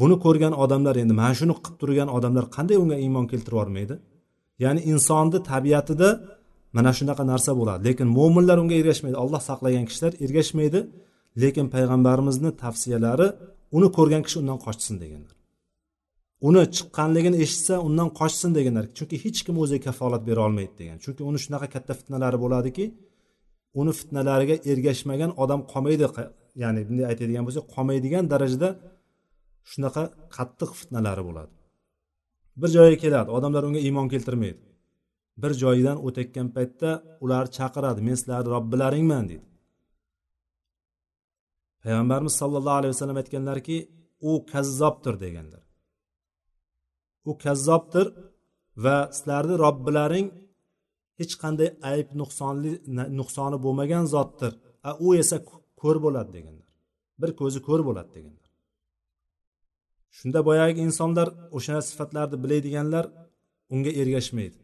Buni 0.00 0.16
ko'rgan 0.24 0.54
odamlar 0.64 0.94
endi 1.02 1.14
mana 1.20 1.34
shuni 1.40 1.54
qilib 1.64 1.76
turgan 1.82 2.08
odamlar 2.16 2.44
qanday 2.56 2.76
unga 2.84 2.96
iymon 3.04 3.26
keltirib 3.32 3.56
yubormaydi 3.56 3.94
ya'ni 4.64 4.80
insonni 4.92 5.38
tabiatida 5.50 6.08
mana 6.76 6.90
shunaqa 6.98 7.24
narsa 7.32 7.50
bo'ladi. 7.60 7.80
Lekin 7.88 8.08
mo'minlar 8.18 8.56
unga 8.62 8.74
ergashmaydi. 8.80 9.16
Alloh 9.24 9.40
saqlagan 9.50 9.84
kishilar 9.88 10.12
ergashmaydi. 10.24 10.80
Lekin 11.42 11.66
payg'ambarimizni 11.74 12.50
tavsiyalari 12.62 13.28
uni 13.76 13.88
ko'rgan 13.96 14.22
kishi 14.26 14.36
undan 14.42 14.58
qochsin 14.66 14.94
deganlar. 15.02 15.34
Uni 16.48 16.62
chiqqanligini 16.76 17.36
eshitsa 17.44 17.74
undan 17.86 18.08
qochsin 18.20 18.50
deganlar 18.58 18.84
chunki 18.96 19.16
hech 19.24 19.40
kim 19.46 19.56
o'ziga 19.62 19.82
kafolat 19.88 20.22
bera 20.28 20.40
olmaydi 20.46 20.74
degan. 20.80 20.96
Chunki 21.04 21.22
uni 21.30 21.38
shunaqa 21.44 21.66
katta 21.74 21.92
fitnalari 22.00 22.38
bo'ladiki 22.44 22.84
uni 23.80 23.92
fitnalariga 24.00 24.56
ergashmagan 24.70 25.30
odam 25.42 25.60
qolmaydi 25.72 26.06
ya'ni 26.62 26.80
bunday 26.88 27.06
aytadigan 27.12 27.44
bo'lsak 27.46 27.64
qolmaydigan 27.74 28.24
darajada 28.32 28.68
shunaqa 29.70 30.02
qattiq 30.36 30.70
fitnalari 30.80 31.22
bo'ladi. 31.28 31.52
Bir 32.60 32.70
joyga 32.76 32.96
keladi 33.04 33.28
odamlar 33.36 33.62
unga 33.68 33.80
iymon 33.88 34.06
keltirmaydi. 34.12 34.62
Bir 35.42 35.52
joyidan 35.62 35.98
o'tayotgan 36.06 36.48
paytda 36.56 36.90
ular 37.24 37.44
chaqiradi 37.56 38.00
men 38.08 38.16
sizlarni 38.20 38.48
robbilaringman 38.54 39.24
deydi. 39.30 39.46
Payg'ambarimiz 41.84 42.34
sollallohu 42.40 42.78
alayhi 42.80 42.92
vasallam 42.94 43.18
aytganlarki 43.22 43.76
u 44.30 44.32
kazzobdir 44.52 45.14
deganlar. 45.24 45.61
U 47.28 47.32
kazzobdir 47.44 48.06
va 48.84 48.96
sizlarni 49.16 49.54
robbilaring 49.64 50.28
hech 51.20 51.34
qanday 51.42 51.68
ayb 51.92 52.08
nuqsonli 52.20 52.72
nuqsoni 53.18 53.58
bo'lmagan 53.64 54.04
zotdir. 54.14 54.52
A 54.88 54.90
u 55.06 55.08
esa 55.22 55.36
ko'r 55.80 55.96
bo'ladi 56.04 56.30
deganlar. 56.36 56.68
Bir 57.20 57.30
ko'zi 57.40 57.58
ko'r 57.68 57.80
bo'ladi 57.88 58.10
deganlar. 58.16 58.48
Shunda 60.16 60.40
boyagi 60.48 60.78
insonlar 60.86 61.28
o'sha 61.56 61.76
sifatlarni 61.88 62.36
biladiganlar 62.44 63.04
unga 63.74 63.92
ergashmaydi. 64.00 64.58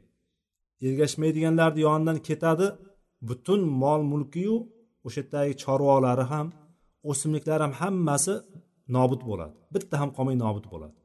Ergashmaydiganlarni 0.86 1.80
yonidan 1.88 2.18
ketadi 2.28 2.66
butun 3.28 3.60
mol 3.82 4.00
mulkiyu 4.12 4.56
o'sha 5.06 5.20
yerdagi 5.22 5.54
chorvalari 5.62 6.24
ham 6.32 6.46
o'simliklari 7.10 7.62
ham 7.66 7.74
hammasi 7.80 8.34
nobud 8.96 9.20
bo'ladi. 9.28 9.54
Bitta 9.74 9.94
ham 10.00 10.10
qolmay 10.16 10.36
nobud 10.44 10.66
bo'ladi. 10.72 10.97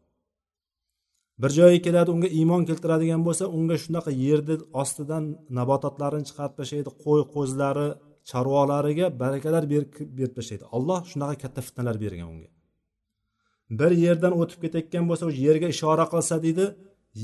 Bir 1.44 1.52
joyga 1.60 1.80
keladi 1.86 2.10
unga 2.16 2.30
iymon 2.40 2.64
keltiradigan 2.70 3.22
bo'lsa 3.28 3.46
unga 3.58 3.76
shunaqa 3.84 4.12
yerni 4.26 4.56
ostidan 4.82 5.24
nabototlarni 5.58 6.24
chiqarib 6.30 6.56
tashlaydi 6.60 6.92
qo'y 7.04 7.22
qo'zlari 7.36 7.88
chorvalariga 8.32 9.06
barakalar 9.22 9.64
berib 9.74 10.34
tashlaydi 10.38 10.66
olloh 10.76 11.00
shunaqa 11.12 11.36
katta 11.44 11.62
fitnalar 11.68 11.96
bergan 12.04 12.28
unga. 12.34 12.50
Bir 13.80 13.92
yerdan 14.06 14.34
o'tib 14.42 14.60
ketayotgan 14.64 15.06
bo'lsa 15.10 15.24
o'sha 15.30 15.42
yerga 15.48 15.68
ishora 15.76 16.06
qilsa 16.14 16.36
deydi 16.46 16.66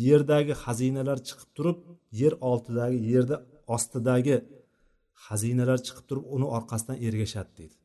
yerdagi 0.05 0.53
xazinalar 0.63 1.17
chiqib 1.27 1.49
turib 1.57 1.77
yer 2.21 2.33
oltidagi 2.51 2.97
yerda 3.13 3.35
ostidagi 3.75 4.35
xazinalar 5.25 5.79
chiqib 5.87 6.05
turib 6.09 6.25
uni 6.35 6.47
orqasidan 6.57 6.97
ergashadi 7.07 7.51
deydi. 7.59 7.75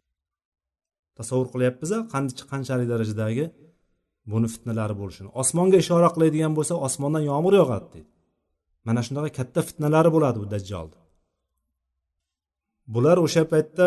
Tasavvur 1.19 1.49
qilyapmiz 1.55 1.91
qanchalik 2.53 2.89
darajadagi 2.93 3.45
buni 4.33 4.49
fitnalari 4.55 4.95
bo'lishini. 5.01 5.29
Osmonga 5.43 5.77
ishora 5.85 6.09
qiladigan 6.15 6.53
bo'lsa 6.59 6.75
osmondan 6.87 7.23
yomg'ir 7.31 7.55
yog'adi 7.61 7.87
deydi. 7.95 8.11
Mana 8.87 9.01
shunaqa 9.07 9.31
katta 9.39 9.61
fitnalari 9.69 10.11
bo'ladi 10.17 10.39
bu 10.43 10.47
dajjolni 10.55 10.99
bular 12.95 13.17
o'sha 13.27 13.43
paytda 13.53 13.87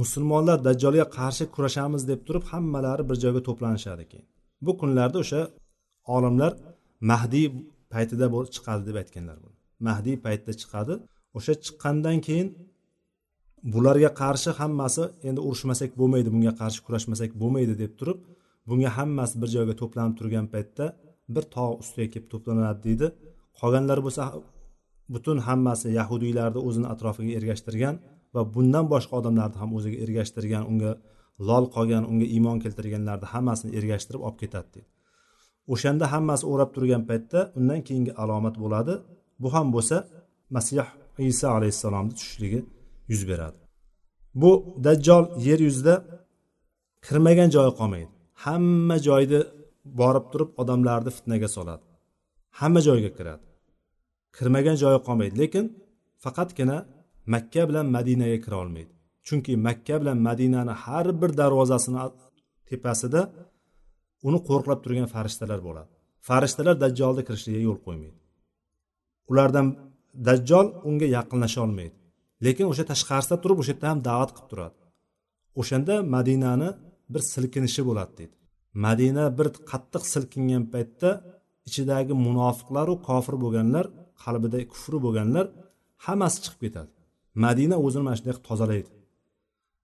musulmonlar 0.00 0.58
dajjolga 0.68 1.06
qarshi 1.18 1.44
kurashamiz 1.54 2.02
deb 2.10 2.20
turib 2.26 2.44
hammalari 2.52 3.02
bir 3.08 3.16
joyga 3.24 3.40
to'planishadi 3.48 4.04
keyin. 4.10 4.26
Bu 4.66 4.72
kunlarda 4.80 5.18
o'sha 5.24 5.40
olimlar 6.16 6.52
mahdiy 7.10 7.46
paytida 7.92 8.26
chiqadi 8.54 8.82
deb 8.88 8.96
aytganlar 9.02 9.36
buni. 9.44 9.56
Mahdiy 9.88 10.16
paytda 10.26 10.52
chiqadi. 10.60 10.94
O'sha 11.38 11.52
chiqqandan 11.64 12.18
keyin 12.26 12.48
bularga 13.72 14.10
qarshi 14.22 14.50
hammasi 14.60 15.04
endi 15.28 15.40
urushmasak 15.48 15.90
bo'lmaydi 16.00 16.28
bunga 16.34 16.52
qarshi 16.60 16.80
kurashmasak 16.86 17.30
bo'lmaydi 17.42 17.74
deb 17.82 17.92
turib 17.98 18.18
bunga 18.68 18.90
hammasi 18.98 19.34
bir 19.42 19.48
joyga 19.56 19.74
to'planib 19.80 20.14
turgan 20.18 20.46
paytda 20.54 20.84
bir 21.34 21.44
tog' 21.56 21.74
ustiga 21.82 22.08
kelib 22.12 22.28
to'planadi 22.32 22.80
deydi. 22.86 23.06
Qolganlar 23.60 23.98
bo'lsa 24.06 24.22
butun 25.14 25.38
hammasi 25.46 25.88
yahudiylarni 25.98 26.60
o'zini 26.68 26.88
atrofiga 26.94 27.32
ergashtirgan 27.38 27.94
va 28.34 28.42
bundan 28.54 28.84
boshqa 28.92 29.12
odamlarni 29.20 29.56
ham 29.62 29.70
o'ziga 29.78 29.98
ergashtirgan 30.04 30.64
unga 30.70 30.92
lol 31.48 31.64
qolgan 31.74 32.04
unga 32.10 32.26
iymon 32.36 32.58
keltirganlarni 32.64 33.26
hammasini 33.34 33.70
ergashtirib 33.78 34.22
olib 34.26 34.38
ketadi 34.42 34.68
deydi. 34.74 34.88
O'shanda 35.74 36.04
hammasi 36.14 36.44
o'rab 36.52 36.70
turgan 36.76 37.02
paytda 37.10 37.38
undan 37.58 37.80
keyingi 37.86 38.12
alomat 38.22 38.54
bo'ladi. 38.62 38.94
Bu 39.42 39.48
ham 39.54 39.66
bo'lsa 39.76 39.96
masih 40.56 40.86
iso 41.32 41.46
alayhissalomni 41.58 42.12
tushishligi 42.18 42.60
yuz 43.12 43.22
beradi. 43.30 43.58
Bu 44.42 44.50
dajjol 44.86 45.24
yer 45.48 45.60
yuzida 45.68 45.94
kirmagan 47.06 47.48
joyi 47.56 47.72
qolmaydi. 47.80 48.15
Hamma 48.44 48.96
joyda 49.08 49.40
borib 50.00 50.26
turib 50.32 50.50
odamlarni 50.62 51.10
fitnaga 51.16 51.48
soladi. 51.56 51.84
Hamma 52.58 52.80
joyga 52.88 53.10
kiradi. 53.18 53.44
Kirmagan 54.36 54.76
joyi 54.82 54.98
qolmaydi 55.06 55.36
lekin 55.42 55.64
faqatgina 56.24 56.76
makka 57.34 57.62
bilan 57.68 57.86
madinaga 57.96 58.38
kira 58.44 58.56
olmaydi. 58.64 58.92
Chunki 59.26 59.52
makka 59.66 59.96
bilan 60.00 60.18
madinani 60.28 60.74
har 60.84 61.06
bir 61.20 61.30
darvozasini 61.40 62.04
tepasida 62.68 63.20
uni 64.28 64.38
qo'riqlab 64.48 64.80
turgan 64.84 65.08
farishtalar 65.14 65.60
bo'ladi. 65.66 65.90
Farishtalar 66.28 66.76
dajjolni 66.84 67.22
kirishiga 67.28 67.60
yo'l 67.66 67.78
qo'ymaydi. 67.86 68.18
Ulardan 69.30 69.66
dajjol 70.28 70.66
unga 70.88 71.06
yaqinlasha 71.16 71.60
olmaydi. 71.66 71.96
Lekin 72.46 72.66
o'sha 72.72 72.84
tashqarisida 72.92 73.36
turib 73.42 73.58
o'sha 73.62 73.72
yerda 73.74 73.86
ham 73.92 74.00
da'vat 74.08 74.30
qilib 74.34 74.48
turadi. 74.52 74.76
O'shanda 75.60 75.94
madinani 76.14 76.68
bir 77.12 77.22
silkinishi 77.32 77.82
bo'ladi 77.88 78.12
deydi. 78.18 78.36
Madina 78.84 79.24
bir 79.38 79.48
qattiq 79.70 80.02
silkingan 80.12 80.64
paytda 80.72 81.10
ichidagi 81.68 82.14
munofiqlaru 82.26 82.94
kofir 83.08 83.36
bo'lganlar 83.44 83.86
qalbida 84.24 84.58
kufri 84.72 84.98
bo'lganlar 85.06 85.46
hammasi 86.06 86.38
chiqib 86.44 86.60
ketadi. 86.64 86.90
Madina 87.44 87.76
o'zini 87.86 88.04
mana 88.06 88.16
shunday 88.18 88.34
qilib 88.34 88.46
tozalaydi 88.50 88.90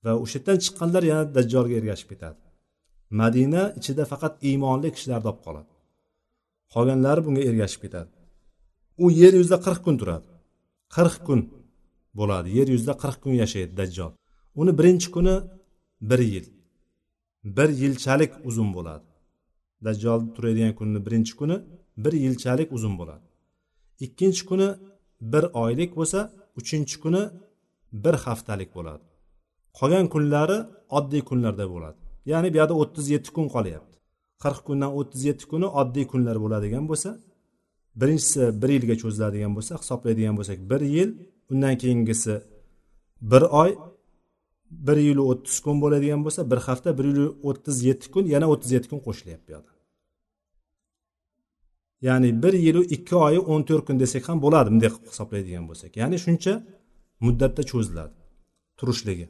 va 0.05 0.12
o'sha 0.25 0.37
yerdan 0.38 0.59
chiqqanlar 0.64 1.02
yana 1.11 1.25
dajjolga 1.37 1.75
ergashib 1.81 2.09
ketadi. 2.12 2.38
Madina 3.21 3.62
ichida 3.79 4.05
faqat 4.12 4.35
iymonli 4.49 4.88
kishilar 4.95 5.21
olib 5.25 5.41
qoladi. 5.47 5.73
Qolganlari 6.75 7.21
bunga 7.26 7.43
ergashib 7.50 7.81
ketadi. 7.85 8.11
U 9.05 9.07
yer 9.21 9.33
yuzida 9.41 9.59
qirq 9.67 9.81
kun 9.87 9.97
turadi. 10.00 10.29
Qirq 10.97 11.17
kun 11.26 11.41
bo'ladi. 12.19 12.49
Yer 12.59 12.69
yuzida 12.75 12.95
qirq 13.02 13.19
kun 13.23 13.33
yashaydi 13.43 13.73
dajjol. 13.81 14.12
Uni 14.61 14.73
birinchi 14.79 15.09
kuni 15.17 15.35
bir 16.11 16.21
yil. 16.33 16.47
Bir 17.44 17.68
yilchalik 17.82 18.32
uzun 18.44 18.75
bo'ladi. 18.76 19.04
Dajjol 19.84 20.20
turadigan 20.34 20.75
kunni 20.78 21.06
birinchi 21.06 21.34
kuni 21.40 21.56
bir 22.04 22.12
yilchalik 22.25 22.68
uzun 22.76 22.94
bo'ladi. 23.00 23.25
Ikkinchi 24.04 24.42
kuni 24.50 24.68
bir 25.32 25.44
oylik 25.62 25.90
bo'lsa 25.99 26.20
uchinchi 26.61 26.96
kuni 27.02 27.22
bir 28.04 28.14
haftalik 28.25 28.70
bo'ladi. 28.76 29.04
Qolgan 29.78 30.06
kunlari 30.14 30.58
oddiy 30.99 31.22
kunlarda 31.30 31.66
bo'ladi. 31.75 31.99
Ya'ni 32.32 32.49
bu 32.52 32.56
yerda 32.61 32.75
o'ttiz 32.82 33.06
yetti 33.14 33.30
kun 33.37 33.46
qolyapti. 33.54 33.96
Qirq 34.42 34.61
kundan 34.68 34.90
o'ttiz 34.99 35.22
yetti 35.28 35.44
kuni 35.52 35.66
oddiy 35.80 36.06
kunlar 36.12 36.37
bo'ladigan 36.44 36.84
bo'lsa 36.90 37.11
birinchisi 38.00 38.42
bir 38.62 38.70
yilga 38.76 38.94
cho'ziladigan 39.02 39.52
bo'lsa 39.56 39.72
hisoblaydigan 39.82 40.34
bo'lsak 40.38 40.58
bir 40.70 40.82
yil 40.96 41.11
undan 41.52 41.75
keyingisi 41.82 42.34
bir 43.30 43.42
oy 43.62 43.70
bir 44.87 44.99
yil 45.09 45.19
o'ttiz 45.31 45.57
kun 45.64 45.76
bo'ladigan 45.83 46.21
bo'lsa 46.26 46.41
bir 46.50 46.61
hafta 46.67 46.91
bir 46.99 47.07
yil 47.11 47.21
o'ttiz 47.49 47.76
yetti 47.88 48.07
kun 48.14 48.25
yana 48.35 48.47
o'ttiz 48.52 48.71
yetti 48.76 48.88
kun 48.93 49.00
qo'shilyapti 49.07 49.49
bu 49.49 49.52
yoqda 49.57 49.73
ya'ni 52.02 52.43
bir 52.43 52.55
yilu 52.67 52.83
ikki 52.97 53.17
oyi 53.26 53.41
o'n 53.52 53.62
to'rt 53.69 53.85
kun 53.88 53.97
desak 54.02 54.25
ham 54.29 54.38
bo'ladi 54.45 54.69
bunday 54.73 54.91
qilib 54.95 55.09
hisoblaydigan 55.12 55.64
bo'lsak. 55.71 55.91
Ya'ni 56.00 56.19
shuncha 56.25 56.52
muddatda 57.26 57.62
cho'ziladi 57.71 58.14
turishligi. 58.79 59.26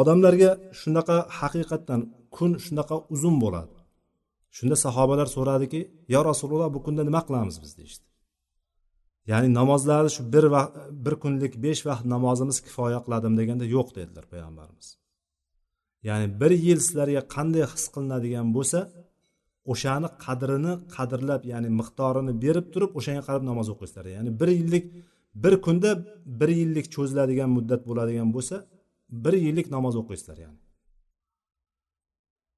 Odamlarga 0.00 0.50
shunaqa 0.80 1.16
haqiqatdan 1.38 2.00
kun 2.36 2.50
shunaqa 2.64 2.96
uzun 3.14 3.36
bo'ladi. 3.44 3.76
Shunda 4.56 4.76
sahobalar 4.84 5.28
so'radiki 5.36 5.80
yo 6.14 6.20
rasululloh 6.30 6.68
bu 6.76 6.80
kunda 6.86 7.02
nima 7.08 7.20
qilamiz 7.28 7.56
biz? 7.62 7.72
deyishdi. 7.78 8.04
Ya'ni 9.30 9.48
namozlarni 9.58 10.10
shu 10.16 10.22
bir 10.34 10.44
vaqt 10.54 10.72
bir 11.04 11.14
kunlik 11.22 11.52
besh 11.64 11.82
vaqt 11.88 12.04
namozimiz 12.14 12.58
kifoya 12.66 12.98
qiladimi 13.04 13.36
deganda 13.40 13.64
yo'q 13.76 13.88
dedilar 13.98 14.24
payg'ambarimiz. 14.32 14.88
Ya'ni 16.08 16.26
bir 16.40 16.52
yil 16.66 16.80
sizlarga 16.86 17.22
qanday 17.34 17.64
his 17.72 17.84
qilinadigan 17.94 18.48
bo'lsa 18.56 18.78
o'shani 19.72 20.08
qadrini 20.24 20.72
qadrlab 20.94 21.42
ya'ni 21.52 21.68
miqdorini 21.80 22.32
berib 22.44 22.66
turib 22.72 22.90
o'shanga 22.98 23.22
qarab 23.28 23.42
namoz 23.50 23.66
o'qiysizlar 23.74 24.06
ya'ni 24.16 24.30
bir 24.40 24.50
yillik 24.58 24.84
bir 25.44 25.54
kunda 25.66 25.90
bir 26.40 26.50
yillik 26.60 26.86
cho'ziladigan 26.94 27.50
muddat 27.56 27.82
bo'ladigan 27.88 28.28
bo'lsa 28.36 28.56
bir 29.24 29.34
yillik 29.46 29.66
namoz 29.76 29.94
o'qiysizlar 30.02 30.38
ya'ni. 30.44 30.60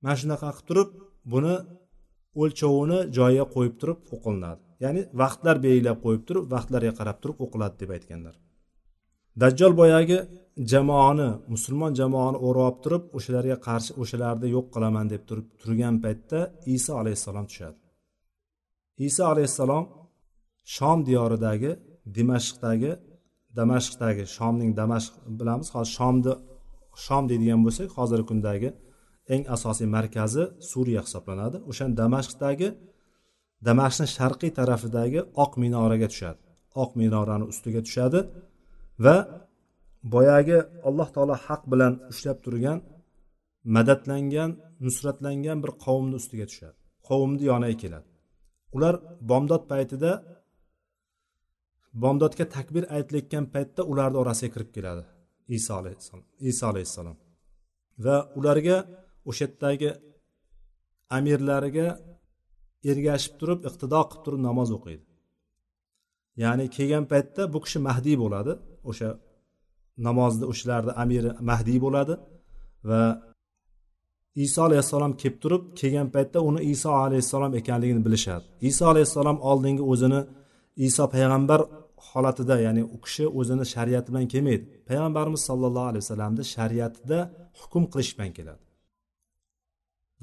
Mana 0.02 0.16
shunaqa 0.20 0.48
qilib 0.50 0.66
turib 0.68 0.90
buni 1.32 1.54
o'lchovini 2.42 2.98
joyiga 3.18 3.46
qo'yib 3.54 3.74
turib 3.80 3.98
o'qilinadi. 4.14 4.65
Ya'ni 4.84 5.02
vaqtlar 5.22 5.56
belgilab 5.66 5.98
qo'yib 6.04 6.22
turib 6.28 6.44
vaqtlarga 6.54 6.92
qarab 6.98 7.18
turib 7.22 7.38
o'qiladi 7.44 7.76
deb 7.82 7.90
aytganlar. 7.96 8.34
Dajjol 9.42 9.72
boyagi 9.80 10.18
jamoani 10.72 11.28
musulmon 11.52 11.92
jamoani 12.00 12.38
o'rab 12.46 12.76
turib 12.84 13.02
o'shalarga 13.16 13.56
qarshi 13.66 13.90
o'shalarni 14.02 14.48
yo'q 14.56 14.66
qilaman 14.74 15.06
deb 15.12 15.22
turib 15.28 15.46
turgan 15.60 15.94
paytda 16.04 16.38
iso 16.74 16.92
alayhissalom 17.00 17.46
tushadi. 17.50 17.78
Iso 19.08 19.22
alayhissalom 19.32 19.84
shom 20.76 20.98
diyoridagi 21.08 21.70
dimashqdagi 22.16 22.92
damashqdagi 23.58 24.24
shomning 24.36 24.70
damashq 24.80 25.12
bilamiz 25.38 25.68
hozir 25.74 25.92
shomni 25.98 26.32
shom 27.04 27.22
deydigan 27.30 27.60
bo'lsak 27.66 27.88
hozirgi 27.98 28.26
kundagi 28.30 28.68
eng 29.34 29.42
asosiy 29.56 29.88
markazi 29.96 30.42
suriya 30.70 31.00
hisoblanadi. 31.06 31.56
O'sha 31.70 31.84
damashqdagi 32.00 32.68
damashqni 33.66 34.06
sharqiy 34.16 34.50
tarafidagi 34.58 35.20
oq 35.44 35.52
minoraga 35.62 36.08
tushadi. 36.12 36.40
Oq 36.82 36.90
minorani 37.00 37.44
ustiga 37.52 37.80
tushadi 37.86 38.20
va 39.04 39.16
boyagi 40.14 40.58
alloh 40.88 41.08
taolo 41.14 41.34
haq 41.46 41.62
bilan 41.72 41.92
ushlab 42.12 42.38
turgan 42.44 42.78
madadlangan 43.76 44.50
nusratlangan 44.86 45.58
bir 45.64 45.72
qavmni 45.84 46.14
ustiga 46.20 46.46
tushadi. 46.50 46.76
Qavmni 47.08 47.44
yoniga 47.50 47.76
keladi. 47.82 48.08
Ular 48.76 48.94
bomdod 49.30 49.62
paytida 49.72 50.10
bomdodga 52.02 52.44
takbir 52.56 52.84
aytilayotgan 52.96 53.44
paytda 53.54 53.82
ularni 53.92 54.16
orasiga 54.22 54.50
kirib 54.54 54.70
keladi 54.76 55.02
iso 55.56 55.72
alayhissalom 55.80 56.24
iso 56.50 56.64
alayhissalom. 56.72 57.16
Va 58.04 58.16
ularga 58.38 58.76
o'sha 59.30 59.44
yerdagi 59.46 59.90
amirlariga 61.16 61.88
ergashib 62.90 63.34
turib 63.40 63.60
iqtido 63.68 64.00
qilib 64.10 64.22
turib 64.26 64.40
namoz 64.48 64.68
o'qiydi. 64.76 65.04
Ya'ni 66.42 66.64
kelgan 66.76 67.04
paytda 67.12 67.42
bu 67.52 67.58
kishi 67.64 67.78
mahdiy 67.88 68.16
bo'ladi. 68.22 68.52
O'sha 68.90 69.08
namozni 70.06 70.44
o'shalarni 70.52 70.92
amiri 71.02 71.30
mahdiy 71.50 71.78
bo'ladi 71.84 72.14
va 72.88 73.00
iso 74.44 74.60
alayhissalom 74.68 75.12
kelib 75.20 75.36
turib 75.42 75.62
kelgan 75.80 76.08
paytda 76.14 76.38
uni 76.48 76.60
iso 76.72 76.90
alayhissalom 77.04 77.52
ekanligini 77.60 78.02
bilishadi. 78.06 78.44
Iso 78.70 78.84
alayhissalom 78.92 79.38
oldingi 79.50 79.84
o'zini 79.92 80.20
iso 80.88 81.04
payg'ambar 81.14 81.60
holatida 82.08 82.56
ya'ni 82.66 82.82
u 82.94 82.96
kishi 83.04 83.24
o'zini 83.38 83.64
shariati 83.74 84.08
bilan 84.12 84.26
kelmaydi. 84.32 84.64
Payg'ambarimiz 84.88 85.42
sollallohu 85.48 85.88
alayhi 85.90 86.04
vasallamni 86.04 86.44
shariatida 86.54 87.18
hukm 87.60 87.82
qilish 87.92 88.12
bilan 88.16 88.32
keladi. 88.38 88.62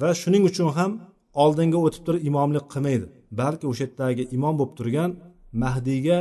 Va 0.01 0.09
shuning 0.21 0.43
uchun 0.49 0.69
ham 0.77 0.91
oldinga 1.41 1.79
o'tib 1.85 2.03
turib 2.07 2.21
imomlik 2.29 2.65
qilmaydi. 2.73 3.07
Balki 3.41 3.65
o'sha 3.71 3.83
yerdagi 3.85 4.23
imom 4.37 4.55
bo'lib 4.59 4.73
turgan 4.79 5.11
mahdiyga 5.63 6.19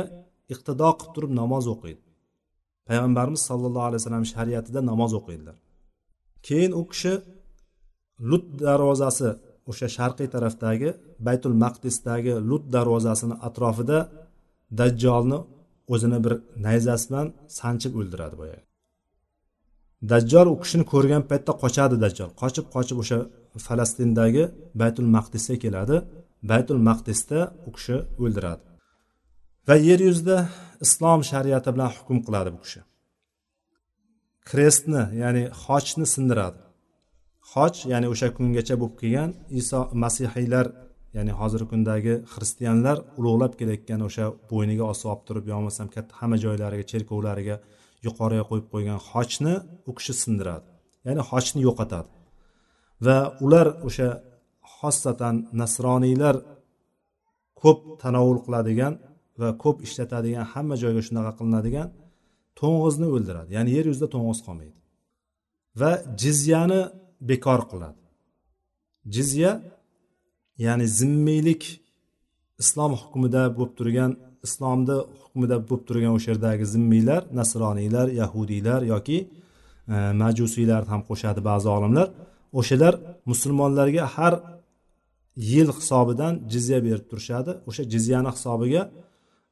iqtido 0.53 0.89
qilib 0.99 1.13
turib 1.15 1.31
namoz 1.41 1.65
o'qiydi. 1.73 2.01
Payg'ambarimiz 2.87 3.41
sollallohu 3.49 3.87
alayhi 3.89 4.01
vasallam 4.01 4.25
shariatida 4.33 4.79
namoz 4.91 5.11
o'qiydilar. 5.19 5.55
Keyin 6.47 6.71
u 6.79 6.83
kishi 6.91 7.13
lut 8.29 8.45
darvozasi 8.65 9.29
o'sha 9.69 9.87
sharqiy 9.97 10.27
tarafdagi 10.35 10.89
baytul 11.27 11.55
maqdisdagi 11.63 12.33
lut 12.49 12.63
darvozasini 12.75 13.35
atrofida 13.47 13.99
dajjolni 14.79 15.39
o'zini 15.93 16.19
bir 16.25 16.33
nayzasi 16.65 17.05
bilan 17.09 17.27
sanchib 17.59 17.93
o'ldiradi 17.99 18.35
boyagi. 18.41 18.63
Dajjol 20.11 20.47
u 20.53 20.55
kishini 20.63 20.85
ko'rgan 20.93 21.23
paytda 21.29 21.51
qochadi 21.63 21.95
dajjol. 22.03 22.29
Qochib 22.41 22.65
qochib 22.75 22.97
o'sha 23.03 23.17
falastindagi 23.65 24.43
baytul 24.81 25.07
maqdisga 25.15 25.57
keladi. 25.63 25.97
Baytul 26.51 26.79
maqdisda 26.89 27.39
u 27.67 27.69
kishi 27.75 27.97
o'ldiradi. 28.23 28.63
Va 29.67 29.75
yer 29.89 29.99
yuzida 30.07 30.37
islom 30.85 31.21
shariati 31.31 31.69
bilan 31.75 31.89
hukm 31.97 32.17
qiladi 32.25 32.49
bu 32.55 32.59
kishi. 32.65 32.81
Krestni 34.49 35.03
ya'ni 35.21 35.43
xochni 35.63 36.05
sindiradi. 36.15 36.59
Xoch 37.51 37.77
ya'ni 37.91 38.07
o'sha 38.13 38.27
kungacha 38.37 38.75
bo'lib 38.81 38.95
kelgan 39.01 39.29
iso 39.61 39.79
masihiylar 40.03 40.65
ya'ni 41.17 41.33
hozirgi 41.39 41.67
kundagi 41.73 42.13
xristianlar 42.33 42.97
ulug'lab 43.19 43.53
kelayotgan 43.59 44.01
o'sha 44.07 44.25
bo'yniga 44.51 44.85
osib 44.93 45.07
olib 45.11 45.23
turib 45.27 45.45
yo 45.49 45.55
bo'lmasam 45.57 45.87
katta 45.95 46.13
hamma 46.19 46.37
joylariga 46.45 46.85
cherkovlariga 46.91 47.55
yuqoriga 48.07 48.43
qo'yib 48.49 48.67
qo'ygan 48.73 48.99
xochni 49.09 49.55
u 49.89 49.91
kishi 49.97 50.13
sindiradi. 50.23 50.67
Ya'ni 51.07 51.21
xochni 51.29 51.59
yo'qotadi. 51.67 52.09
Va 53.05 53.17
ular 53.45 53.67
o'sha 53.87 54.09
xossatan 54.77 55.35
nasroniylar 55.61 56.35
ko'p 57.61 57.79
tanovul 58.03 58.39
qiladigan 58.45 58.93
va 59.41 59.49
ko'p 59.63 59.77
ishlatadigan 59.87 60.45
hamma 60.53 60.75
joyga 60.83 61.01
shunaqa 61.07 61.31
qilinadigan 61.39 61.87
to'ng'izni 62.59 63.07
o'ldiradi. 63.15 63.49
Ya'ni 63.57 63.69
yer 63.77 63.85
yuzida 63.91 64.07
to'ng'iz 64.15 64.39
qolmaydi. 64.47 64.77
Va 65.81 65.91
jizyani 66.21 66.81
bekor 67.29 67.61
qiladi. 67.71 68.01
Jizya 69.15 69.51
ya'ni 70.65 70.85
zimmiylik 70.99 71.63
islom 72.61 72.91
hukmida 73.01 73.43
bo'lib 73.57 73.73
turgan 73.79 74.11
islomni 74.47 74.97
hukmida 75.21 75.57
bo'lib 75.69 75.83
turgan 75.89 76.13
o'sha 76.17 76.29
yerdagi 76.33 76.65
zimmiylar 76.73 77.21
nasroniylar 77.39 78.07
yahudiylar 78.21 78.81
yoki 78.93 79.17
e, 79.93 79.95
majusiylarni 80.21 80.89
ham 80.93 81.01
qo'shadi 81.09 81.41
ba'zi 81.49 81.67
olimlar. 81.77 82.07
O'shalar 82.59 82.93
musulmonlarga 83.31 84.03
har 84.15 84.33
yil 85.51 85.69
hisobidan 85.77 86.33
jizya 86.53 86.79
berib 86.87 87.05
turishadi. 87.11 87.51
O'sha 87.69 87.83
jizyani 87.93 88.29
hisobiga 88.35 88.83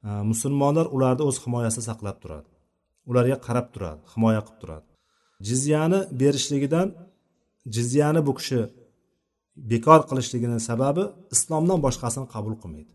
e, 0.07 0.09
musulmonlar 0.31 0.85
ularni 0.95 1.23
o'z 1.29 1.37
himoyasida 1.43 1.83
saqlab 1.89 2.17
turadi. 2.23 2.49
Ularga 3.09 3.37
qarab 3.47 3.67
turadi 3.73 4.01
himoya 4.13 4.41
qilib 4.45 4.59
turadi. 4.61 4.87
Jizyani 5.47 5.99
berishligidan 6.21 6.87
jizyani 7.75 8.21
bu 8.27 8.33
kishi 8.39 8.59
bekor 9.71 9.99
qilishligini 10.09 10.59
sababi 10.69 11.03
islomdan 11.35 11.79
boshqasini 11.85 12.27
qabul 12.33 12.55
qilmaydi. 12.61 12.93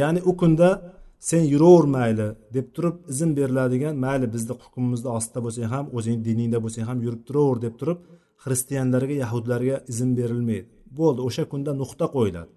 Ya'ni 0.00 0.20
u 0.30 0.32
kunda 0.40 0.68
sen 1.28 1.42
yuraver 1.52 1.86
mayli 1.96 2.28
deb 2.56 2.66
turib 2.74 2.96
izn 3.12 3.30
beriladigan 3.38 3.94
mayli 4.04 4.26
bizni 4.34 4.54
hukmimizni 4.64 5.10
ostida 5.18 5.40
bo'lsang 5.46 5.68
ham 5.74 5.86
o'zing 5.96 6.16
diningda 6.26 6.58
bo'lsang 6.64 6.84
ham 6.90 6.98
yurib 7.06 7.22
turaver 7.28 7.58
deb 7.66 7.74
turib 7.80 7.98
xristianlarga 8.42 9.14
yahudlarga 9.22 9.76
izn 9.92 10.10
berilmaydi. 10.18 10.68
Bo'ldi 10.98 11.20
o'sha 11.28 11.44
kunda 11.52 11.72
nuqta 11.82 12.06
qo'yiladi. 12.16 12.52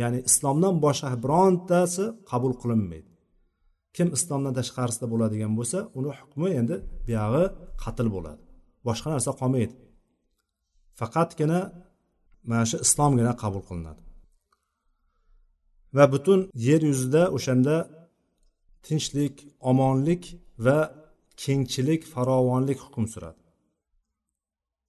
Ya'ni 0.00 0.18
islomdan 0.28 0.74
boshqa 0.84 1.08
birontasi 1.24 2.04
qabul 2.30 2.52
qilinmaydi. 2.62 3.10
Kim 3.96 4.08
islomdan 4.16 4.54
tashqarisida 4.58 5.06
bo'ladigan 5.12 5.52
bo'lsa 5.58 5.78
uni 5.98 6.10
hukmi 6.18 6.48
endi 6.60 6.76
buyog'i 7.06 7.44
qatl 7.82 8.08
bo'ladi. 8.16 8.42
Boshqa 8.86 9.08
narsa 9.14 9.30
qolmaydi. 9.40 9.74
Faqatgina 11.00 11.60
mana 12.48 12.64
shu 12.70 12.76
islomgina 12.86 13.32
qabul 13.42 13.62
qilinadi. 13.68 14.02
Va 15.96 16.04
butun 16.12 16.40
yer 16.68 16.82
yuzida 16.90 17.22
o'shanda 17.36 17.76
tinchlik 18.86 19.34
omonlik 19.70 20.22
va 20.66 20.78
kengchilik 21.42 22.02
farovonlik 22.12 22.78
hukm 22.84 23.04
suradi. 23.14 23.40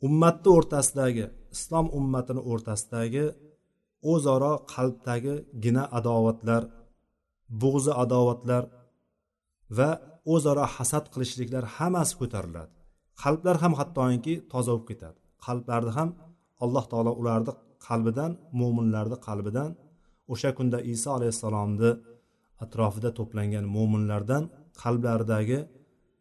Ummatni 0.07 0.49
o'rtasidagi 0.57 1.25
islom 1.55 1.87
ummatini 1.99 2.41
o'rtasidagi 2.51 3.25
o'zaro 4.13 4.53
qalbdagi 4.73 5.35
gina 5.63 5.83
adovatlar 5.99 6.63
bug'zi 7.61 7.93
adovatlar 8.03 8.63
va 9.77 9.89
o'zaro 10.33 10.65
hasad 10.75 11.05
qilishliklar 11.13 11.63
hammasi 11.75 12.13
ko'tariladi. 12.21 12.71
Qalblar 13.23 13.55
ham 13.63 13.73
hattoki 13.79 14.33
toza 14.51 14.71
bo'lib 14.73 14.87
ketadi. 14.91 15.19
Qalblarni 15.45 15.91
ham 15.97 16.09
alloh 16.63 16.85
taolo 16.91 17.11
ularni 17.21 17.53
qalbidan 17.87 18.31
mo'minlarni 18.59 19.17
qalbidan 19.27 19.69
o'sha 20.33 20.49
kunda 20.57 20.79
iso 20.93 21.09
alayhissalomni 21.17 21.91
atrofida 22.63 23.09
to'plangan 23.19 23.65
mo'minlardan 23.75 24.43
qalblaridagi 24.81 25.59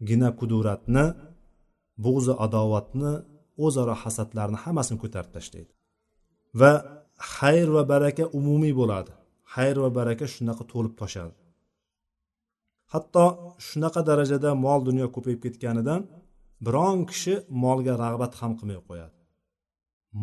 gina 0.09 0.29
kuduratni 0.41 1.05
bug'zi 2.05 2.33
adovatni 2.47 3.13
o'zaro 3.65 3.95
hasadlarni 4.03 4.59
hammasini 4.65 4.99
ko'tarib 5.03 5.31
tashlaydi. 5.37 5.73
Va 6.61 6.73
xayr 7.35 7.69
va 7.77 7.83
baraka 7.93 8.25
umumiy 8.39 8.75
bo'ladi. 8.81 9.13
Xayr 9.55 9.77
va 9.85 9.91
baraka 9.99 10.25
shunaqa 10.35 10.65
to'lib 10.73 10.95
toshadi. 11.01 11.35
Hatto 12.93 13.25
shunaqa 13.69 14.01
darajada 14.11 14.51
mol 14.65 14.81
dunyo 14.89 15.07
ko'payib 15.15 15.41
ketganidan 15.45 16.01
biron 16.67 16.99
kishi 17.11 17.35
molga 17.65 17.95
rag'bat 18.05 18.33
ham 18.41 18.53
qilmay 18.59 18.81
qo'yadi. 18.89 19.15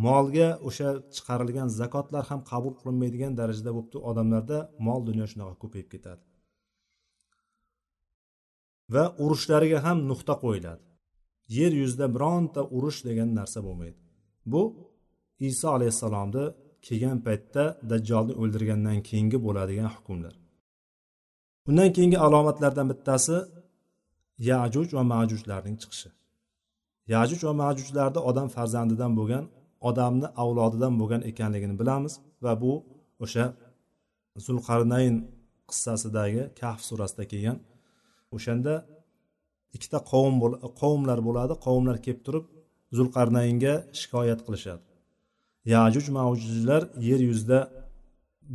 Molga 0.05 0.49
o'sha 0.67 0.89
chiqarilgan 1.15 1.67
zakotlar 1.79 2.23
ham 2.29 2.39
qabul 2.51 2.73
qilinmaydigan 2.79 3.33
darajada 3.39 3.71
bo'libdi 3.75 3.97
odamlarda 4.09 4.57
mol 4.87 4.99
dunyo 5.09 5.25
shunaqa 5.31 5.55
ko'payib 5.63 5.87
ketadi. 5.93 6.23
Va 8.93 9.03
urushlariga 9.23 9.79
ham 9.85 9.97
nuqta 10.09 10.33
qo'yiladi. 10.43 10.83
Yer 11.57 11.71
yuzida 11.81 12.07
bironta 12.15 12.61
urush 12.75 12.99
degan 13.07 13.29
narsa 13.39 13.59
bo'lmaydi. 13.67 13.99
Bu 14.45 14.63
iso 15.39 15.67
alayhissalomni 15.77 16.45
kelgan 16.85 17.19
paytda 17.27 17.63
dajjolni 17.91 18.33
o'ldirgandan 18.41 18.99
keyingi 19.07 19.37
bo'ladigan 19.45 19.89
hukmlar. 19.95 20.33
Undan 21.69 21.89
keyingi 21.95 22.19
alomatlardan 22.27 22.87
bittasi 22.91 23.37
yajuj 24.51 24.87
va 24.97 25.03
majujlarning 25.13 25.77
chiqishi. 25.81 26.09
Yajuj 27.13 27.41
va 27.47 27.53
majujlarni 27.63 28.19
odam 28.29 28.47
farzandidan 28.55 29.11
bo'lgan 29.19 29.45
odamni 29.89 30.27
avlodidan 30.43 30.93
bo'lgan 30.99 31.21
ekanligini 31.31 31.75
bilamiz 31.81 32.13
va 32.43 32.51
bu 32.61 32.73
o'sha 33.23 33.45
zulqarnayn 34.45 35.15
qissasidagi 35.69 36.43
kahf 36.61 36.79
surasida 36.89 37.23
kelgan 37.31 37.57
o'shanda 38.35 38.73
ikkita 39.75 39.99
qavm 40.11 40.35
qavmlar 40.81 41.19
bo'ladi. 41.27 41.53
Qavmlar 41.65 41.97
kelib 42.05 42.21
turib 42.27 42.45
zulqarnaynga 42.97 43.73
shikoyat 43.99 44.39
qilishadi. 44.45 44.83
Yajuj 45.73 46.05
mavjujlar 46.17 46.81
yer 47.09 47.21
yuzida 47.29 47.59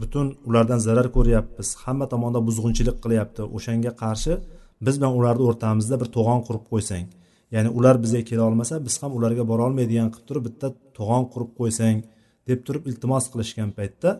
butun 0.01 0.27
ulardan 0.49 0.81
zarar 0.87 1.09
ko'ryapmiz. 1.17 1.69
Hamma 1.85 2.07
tomonda 2.13 2.41
buzg'unchilik 2.49 2.97
qilyapti. 3.05 3.43
O'shanga 3.57 3.93
qarshi 4.03 4.33
biz 4.87 4.95
bilan 4.99 5.13
ularni 5.21 5.45
o'rtamizda 5.51 5.97
bir 6.03 6.09
to'g'on 6.17 6.41
qurib 6.47 6.65
qo'ysang. 6.73 7.07
Ya'ni 7.55 7.71
ular 7.79 7.97
bizga 8.05 8.23
kela 8.31 8.43
olmasa 8.51 8.75
biz 8.87 8.95
ham 9.03 9.13
ularga 9.19 9.45
borolmaydigan 9.53 10.09
qilib 10.15 10.27
turib 10.29 10.45
bitta 10.49 10.67
to'g'on 10.99 11.25
qurib 11.33 11.51
qo'ysang 11.59 11.99
deb 12.49 12.61
turib 12.67 12.85
iltimos 12.91 13.25
qilishgan 13.33 13.71
paytda 13.79 14.11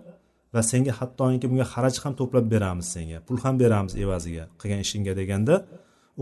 va 0.55 0.63
senga 0.71 0.93
hattoki 1.01 1.47
bunga 1.51 1.67
xaraj 1.73 1.97
ham 2.05 2.13
to'plab 2.21 2.47
beramiz 2.55 2.87
senga 2.95 3.19
pul 3.27 3.37
ham 3.45 3.55
beramiz 3.63 3.93
evaziga 4.05 4.45
qilgan 4.61 4.81
ishingga 4.87 5.13
deganda 5.21 5.55
de, 5.61 5.65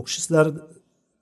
kishi 0.07 0.19
sizlar 0.25 0.47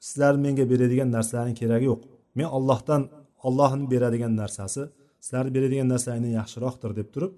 sizlar 0.07 0.33
menga 0.45 0.65
beradigan 0.71 1.09
narsalarni 1.15 1.53
keragi 1.61 1.85
yo'q. 1.91 2.01
Men 2.37 2.47
ollohdan 2.57 3.01
ollohni 3.47 3.85
beradigan 3.93 4.33
narsasi 4.41 4.81
sizlarni 5.25 5.51
beradigan 5.57 5.87
narsalardan 5.93 6.33
yaxshiroqdir 6.39 6.91
deb 6.99 7.07
turib 7.13 7.31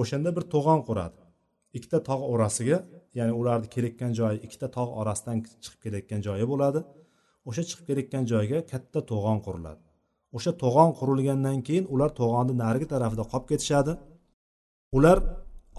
o'shanda 0.00 0.30
bir 0.36 0.44
to'g'on 0.54 0.80
quradi. 0.88 1.18
Ikkita 1.76 1.98
tog' 2.08 2.22
orasiga 2.34 2.78
ya'ni 3.18 3.32
ularni 3.40 3.68
kelayotgan 3.74 4.12
joyi 4.18 4.38
ikkita 4.46 4.68
tog' 4.76 4.90
orasidan 5.00 5.38
chiqib 5.64 5.80
kelayotgan 5.84 6.20
joyi 6.26 6.44
bo'ladi. 6.52 6.80
O'sha 7.48 7.62
chiqib 7.68 7.84
kelayotgan 7.88 8.24
joyga 8.32 8.58
katta 8.72 9.00
to'g'on 9.10 9.38
quriladi. 9.46 9.82
O'sha 10.36 10.52
to'g'on 10.62 10.90
qurilgandan 10.98 11.58
keyin 11.66 11.84
ular 11.94 12.10
to'g'onni 12.20 12.54
narigi 12.62 12.86
tarafida 12.94 13.24
qolib 13.32 13.46
ketishadi. 13.52 13.92
Ular 14.96 15.18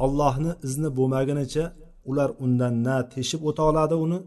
ollohni 0.05 0.51
izni 0.67 0.89
bo'lmagunicha 0.97 1.65
ular 2.09 2.29
undan 2.45 2.73
na 2.87 2.97
teshib 3.13 3.41
o'ta 3.49 3.61
oladi 3.69 3.95
uni. 4.05 4.19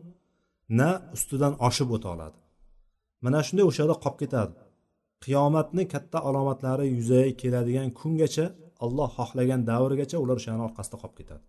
Na 0.68 0.88
ustidan 1.16 1.54
oshib 1.68 1.88
o'ta 1.96 2.08
oladi. 2.14 2.38
Mana 3.24 3.40
shunday 3.46 3.66
o'sha 3.70 3.80
yerda 3.82 3.96
qolib 4.04 4.18
ketadi. 4.22 4.54
Qiyomatni 5.24 5.84
katta 5.94 6.18
alomatlari 6.28 6.86
yuzaga 6.96 7.32
keladigan 7.42 7.88
kungacha 8.00 8.46
alloh 8.84 9.08
xohlagan 9.18 9.60
davrgacha 9.70 10.16
ular 10.24 10.36
o'shani 10.40 10.62
orqasida 10.68 10.96
qolib 11.02 11.16
ketadi. 11.20 11.44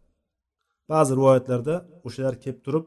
Ba'zi 0.91 1.11
rivoyatlarda 1.19 1.75
o'shalar 2.07 2.35
kelib 2.43 2.59
turib 2.65 2.85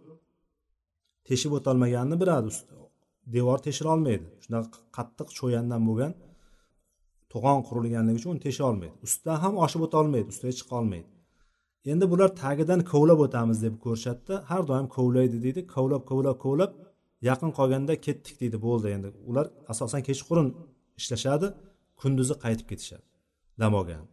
teshib 1.29 1.53
o'tolmaganini 1.59 2.16
biladi 2.23 2.51
devor 3.35 3.59
teshira 3.66 3.88
olmaydi. 3.97 4.27
Shunaqa 4.45 4.79
qattiq 4.97 5.29
cho'yandan 5.38 5.83
bo'lgan 5.88 6.12
to'g'on 7.33 7.61
qurilganligi 7.68 8.18
uchun 8.21 8.31
uni 8.35 8.42
tesha 8.47 8.62
olmaydi. 8.71 8.97
Ustidan 9.07 9.38
ham 9.45 9.55
oshib 9.64 9.81
o'ta 9.87 9.97
olmaydi 10.03 10.29
ustiga 10.35 10.55
chiqa 10.61 10.75
olmaydi. 10.81 11.09
Endi 11.90 12.05
bular 12.12 12.31
tagidan 12.42 12.81
kovlab 12.92 13.21
o'tamiz 13.27 13.59
deb 13.66 13.75
ko'rishadida 13.85 14.35
har 14.51 14.62
doim 14.71 14.87
kovlaydi 14.97 15.37
deydi. 15.45 15.61
Kovlab 15.75 16.03
kovlab 16.11 16.37
kovlab 16.45 16.73
yaqin 17.29 17.51
qolganda 17.59 17.95
ketdik 18.07 18.37
deydi 18.42 18.59
bo'ldi 18.66 18.88
endi. 18.97 19.09
Ular 19.31 19.47
asosan 19.73 20.03
kechqurun 20.09 20.49
ishlashadi 21.01 21.47
kunduzi 22.01 22.35
qaytib 22.45 22.66
ketishadi 22.71 23.05
dam 23.61 23.73
olgan. 23.81 24.05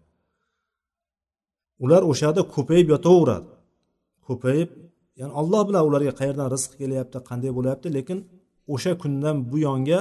Ular 1.84 2.02
o'sha 2.12 2.24
yerda 2.28 2.44
ko'payib 2.56 2.88
yotaveradi. 2.96 3.50
Ko'payib 4.28 4.70
ya'ni 5.20 5.34
olloh 5.42 5.62
biladi 5.68 5.86
ularga 5.90 6.14
qayerdan 6.20 6.48
rizq 6.56 6.72
kelyapti 6.82 7.18
qanday 7.30 7.52
bo'lyapti 7.58 7.88
lekin 7.98 8.20
o'sha 8.74 8.92
kundan 9.04 9.38
bu 9.52 9.58
yonga 9.68 10.00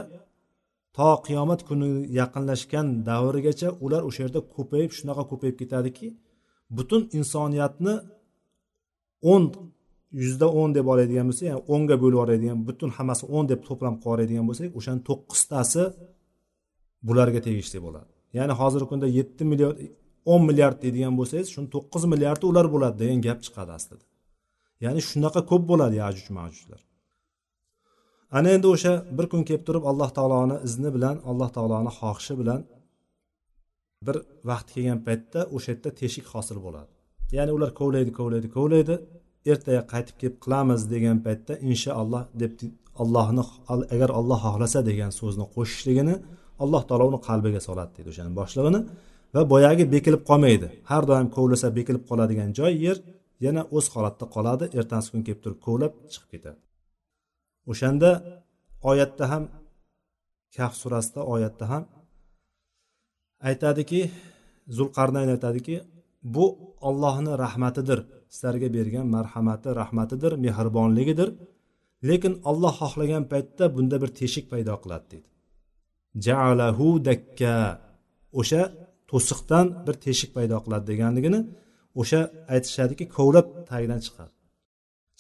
to 0.97 1.09
qiyomat 1.27 1.61
kuni 1.69 1.89
yaqinlashgan 2.21 2.87
davrigacha 3.11 3.69
ular 3.85 4.03
o'sha 4.09 4.21
yerda 4.25 4.41
ko'payib 4.57 4.91
shunaqa 4.99 5.23
ko'payib 5.31 5.57
ketadiki 5.63 6.07
butun 6.77 7.03
insoniyatni 7.19 7.95
o'n 9.33 9.45
yuzda 10.23 10.47
o'n 10.61 10.71
deb 10.77 10.87
oladigan 10.93 11.27
bo'lsak 11.31 11.47
ya'ni 11.51 11.63
o'nga 11.75 11.97
bo'lib 12.03 12.17
yuboradigan 12.17 12.59
butun 12.69 12.91
hammasi 12.97 13.25
o'n 13.37 13.45
deb 13.53 13.61
to'plam 13.69 13.95
qilib 13.95 14.07
yuboradigan 14.07 14.45
bo'lsak 14.49 14.69
o'shani 14.79 15.01
to'qqiztasi 15.09 15.83
bularga 17.09 17.41
tegishli 17.47 17.79
bo'ladi. 17.87 18.11
Ya'ni 18.39 18.55
hozirgi 18.61 18.87
kunda 18.93 19.07
yetti 19.19 19.43
milliard 19.51 19.77
o'n 20.33 20.43
milliard 20.49 20.79
deydigan 20.85 21.15
bo'lsangiz 21.21 21.49
shuni 21.55 21.69
to'qqiz 21.75 22.03
milliardi 22.13 22.45
ular 22.51 22.67
bo'ladi 22.75 22.97
degan 23.03 23.21
gap 23.27 23.39
chiqadi 23.47 23.73
aslida. 23.79 24.05
Ya'ni 24.85 25.01
shunaqa 25.11 25.41
ko'p 25.51 25.63
bo'ladi 25.71 25.97
yajuj 26.03 26.29
majujlar. 26.39 26.81
Ana 28.37 28.49
endi 28.57 28.67
o'sha 28.75 28.93
bir 29.17 29.27
kun 29.33 29.43
kelib 29.49 29.65
turib 29.69 29.85
alloh 29.91 30.11
taoloni 30.19 30.57
izni 30.69 30.91
bilan 30.97 31.17
alloh 31.31 31.51
taoloni 31.57 31.91
xohishi 31.99 32.35
bilan 32.41 32.61
bir 34.07 34.17
vaqt 34.51 34.69
kelgan 34.75 35.01
paytda 35.07 35.41
o'sha 35.57 35.69
yerda 35.73 35.91
teshik 36.01 36.27
hosil 36.33 36.59
bo'ladi. 36.67 36.91
Ya'ni 37.37 37.53
ular 37.57 37.71
kovlaydi 37.81 38.11
kovlaydi 38.19 38.49
kovlaydi 38.57 38.95
ertaga 39.53 39.83
qaytib 39.93 40.17
kelib 40.21 40.37
qilamiz 40.45 40.81
degan 40.95 41.19
paytda 41.27 41.53
inshaalloh 41.71 42.23
deb 42.43 42.53
allohni 43.03 43.43
agar 43.95 44.11
olloh 44.19 44.39
xohlasa 44.47 44.79
degan 44.91 45.11
so'zni 45.21 45.47
qo'shishligini 45.55 46.15
alloh 46.63 46.83
taolo 46.89 47.05
uni 47.11 47.21
qalbiga 47.29 47.61
soladi 47.69 47.91
deydi 47.97 48.09
o'shani 48.13 48.33
boshlig'ini 48.41 48.81
va 49.35 49.43
boyagi 49.53 49.85
bekilib 49.95 50.23
qolmaydi. 50.31 50.69
Har 50.91 51.03
doim 51.11 51.29
kovlasa 51.37 51.69
bekilib 51.79 52.05
qoladigan 52.11 52.51
joy 52.59 52.73
yer 52.87 52.97
yana 53.47 53.63
o'z 53.77 53.87
holatida 53.95 54.27
qoladi 54.37 54.65
ertasi 54.79 55.09
kun 55.13 55.21
kelib 55.27 55.41
turib 55.45 55.61
kovlab 55.67 55.93
chiqib 56.13 56.29
ketadi. 56.35 56.59
O'shanda 57.71 58.11
oyatda 58.91 59.25
ham 59.33 59.43
kaf 60.57 60.73
surasida 60.83 61.21
oyatda 61.35 61.65
ham 61.73 61.83
aytadiki 63.49 64.01
zulqarnayn 64.77 65.29
aytadiki 65.35 65.75
bu 66.35 66.45
ollohni 66.89 67.33
rahmatidir. 67.45 68.01
Sizlarga 68.35 68.69
bergan 68.77 69.07
marhamati 69.17 69.69
rahmatidir 69.81 70.33
mehribonligidir. 70.45 71.29
Lekin 72.09 72.35
olloh 72.51 72.75
xohlagan 72.81 73.25
paytda 73.33 73.65
bunda 73.77 73.97
bir 74.03 74.11
teshik 74.21 74.45
paydo 74.53 74.75
qiladi 74.83 75.07
deydi. 75.13 75.29
Jaalahu 76.27 76.87
dakka. 77.09 77.55
O'sha 78.41 78.63
to'siqdan 79.11 79.67
bir 79.87 79.97
teshik 80.07 80.31
paydo 80.37 80.57
qiladi 80.65 80.85
deganligini 80.93 81.41
o'sha 82.01 82.21
aytishadiki 82.55 83.05
kovlab 83.17 83.47
tagidan 83.71 84.01
chiqadi. 84.07 84.33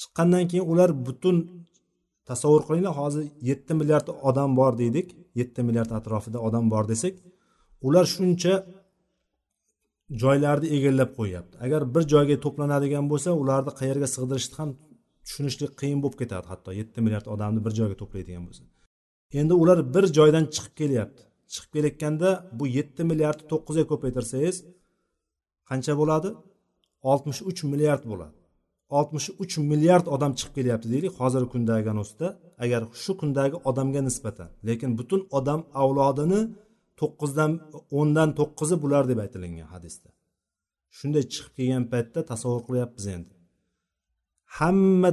Chiqqandan 0.00 0.44
keyin 0.50 0.66
ular 0.72 0.90
butun 1.06 1.36
tasavvur 2.28 2.62
qilinglar 2.68 2.94
hozir 3.00 3.24
yetti 3.50 3.72
milliard 3.80 4.08
odam 4.28 4.50
bor 4.60 4.72
deydik 4.82 5.06
yetti 5.40 5.60
milliard 5.68 5.90
atrofida 5.98 6.38
odam 6.48 6.64
bor 6.72 6.84
desak 6.92 7.14
ular 7.86 8.06
shuncha 8.14 8.54
joylarni 10.22 10.68
egallab 10.76 11.10
qo'yyapti. 11.18 11.54
Agar 11.64 11.80
bir 11.94 12.02
joyga 12.12 12.36
to'planadigan 12.44 13.04
bo'lsa 13.12 13.30
ularni 13.42 13.72
qayerga 13.80 14.08
sig'dirishni 14.16 14.56
ham 14.60 14.70
tushunishlik 15.26 15.72
qiyin 15.80 15.98
bo'lib 16.02 16.16
ketadi 16.22 16.46
hatto. 16.52 16.70
Yetti 16.80 16.98
milliard 17.04 17.26
odamni 17.34 17.60
bir 17.66 17.72
joyga 17.78 17.96
to'playdigan 18.02 18.44
bo'lsa. 18.48 18.62
Endi 19.40 19.54
ular 19.62 19.78
bir 19.94 20.04
joydan 20.18 20.44
chiqib 20.54 20.74
kelyapti. 20.80 21.22
Chiqib 21.52 21.70
kelayotganda 21.74 22.28
bu 22.58 22.64
yetti 22.78 23.02
milliardni 23.10 23.44
to'qqizga 23.52 23.84
ko'paytirsangiz 23.92 24.56
qancha 25.70 25.92
bo'ladi? 26.00 26.30
Oltmish 27.10 27.40
uch 27.50 27.60
milliard 27.72 28.04
bo'ladi. 28.12 28.36
Oltmish 28.98 29.28
uch 29.42 29.54
milliard 29.70 30.06
odam 30.14 30.32
chiqib 30.38 30.54
kelyapti 30.58 30.86
deylik 30.94 31.12
hozirgi 31.20 31.48
kundagi 31.54 31.88
anonsda 31.94 32.26
agar 32.64 32.82
shu 33.02 33.12
kundagi 33.20 33.56
odamga 33.70 34.00
nisbatan. 34.08 34.48
Lekin 34.68 34.90
butun 34.98 35.20
odam 35.38 35.60
avlodini 35.82 36.40
to'qqizdan 37.00 37.52
o'ndan 37.98 38.28
to'qqizi 38.38 38.76
bular 38.84 39.04
deb 39.10 39.18
aytilingan 39.24 39.68
hadisda. 39.74 40.08
Shunday 40.96 41.24
chiqib 41.32 41.52
kelgan 41.58 41.84
paytda 41.92 42.20
tasavvur 42.30 42.62
qilyapmiz 42.68 43.06
endi. 43.16 43.34
Hamma 44.58 45.10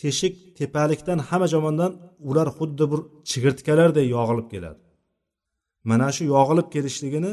teshik 0.00 0.34
tepalikdan 0.58 1.18
hamma 1.28 1.48
tomondan 1.54 1.92
ular 2.28 2.48
xuddi 2.58 2.84
bir 2.92 3.00
chigirtkalarday 3.30 4.06
yog'ilib 4.16 4.48
keladi. 4.54 4.82
Mana 5.90 6.08
shu 6.16 6.22
yog'ilib 6.34 6.68
kelishligini 6.74 7.32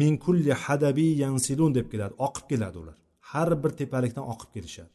min 0.00 0.12
kulli 0.24 0.52
hadabi 0.64 1.06
yansilun 1.24 1.72
deb 1.78 1.86
keladi 1.92 2.14
oqib 2.26 2.44
keladi 2.50 2.76
ular. 2.82 2.98
Har 3.30 3.50
bir 3.62 3.72
tepalikdan 3.80 4.24
oqib 4.32 4.50
kelishadi. 4.56 4.92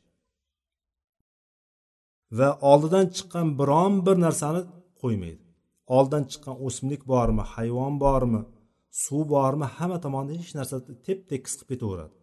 Va 2.38 2.50
oldidan 2.72 3.06
chiqqan 3.16 3.48
biron 3.60 3.94
bir 4.06 4.16
narsani 4.26 4.62
qo'ymaydi. 5.02 5.51
Oldidan 5.96 6.24
chiqqan 6.32 6.56
o'simlik 6.66 7.02
bormi 7.14 7.44
hayvon 7.54 7.94
bormi 8.06 8.42
suv 9.04 9.24
bormi 9.36 9.68
hamma 9.76 9.98
tomonda 10.06 10.32
hech 10.42 10.54
narsa 10.60 10.76
tep 11.08 11.20
tekis 11.32 11.54
qilib 11.58 11.70
ketaveradi. 11.72 12.16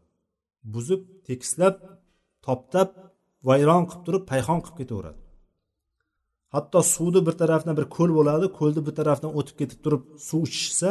Buzib 0.74 1.02
tekislab 1.28 1.74
toptab 2.46 2.88
vayron 3.48 3.84
qilib 3.90 4.02
turib 4.06 4.24
payhon 4.32 4.60
qilib 4.64 4.78
ketaveradi. 4.80 5.20
Hatto 6.54 6.78
suvni 6.94 7.20
bir 7.26 7.34
tarafdan 7.42 7.74
bir 7.78 7.86
ko'l 7.96 8.10
bo'ladi 8.18 8.46
ko'lni 8.58 8.80
bir 8.86 8.94
tarafdan 9.00 9.30
o'tib 9.38 9.56
ketib 9.60 9.80
turib 9.84 10.02
suv 10.28 10.42
ichishsa 10.48 10.90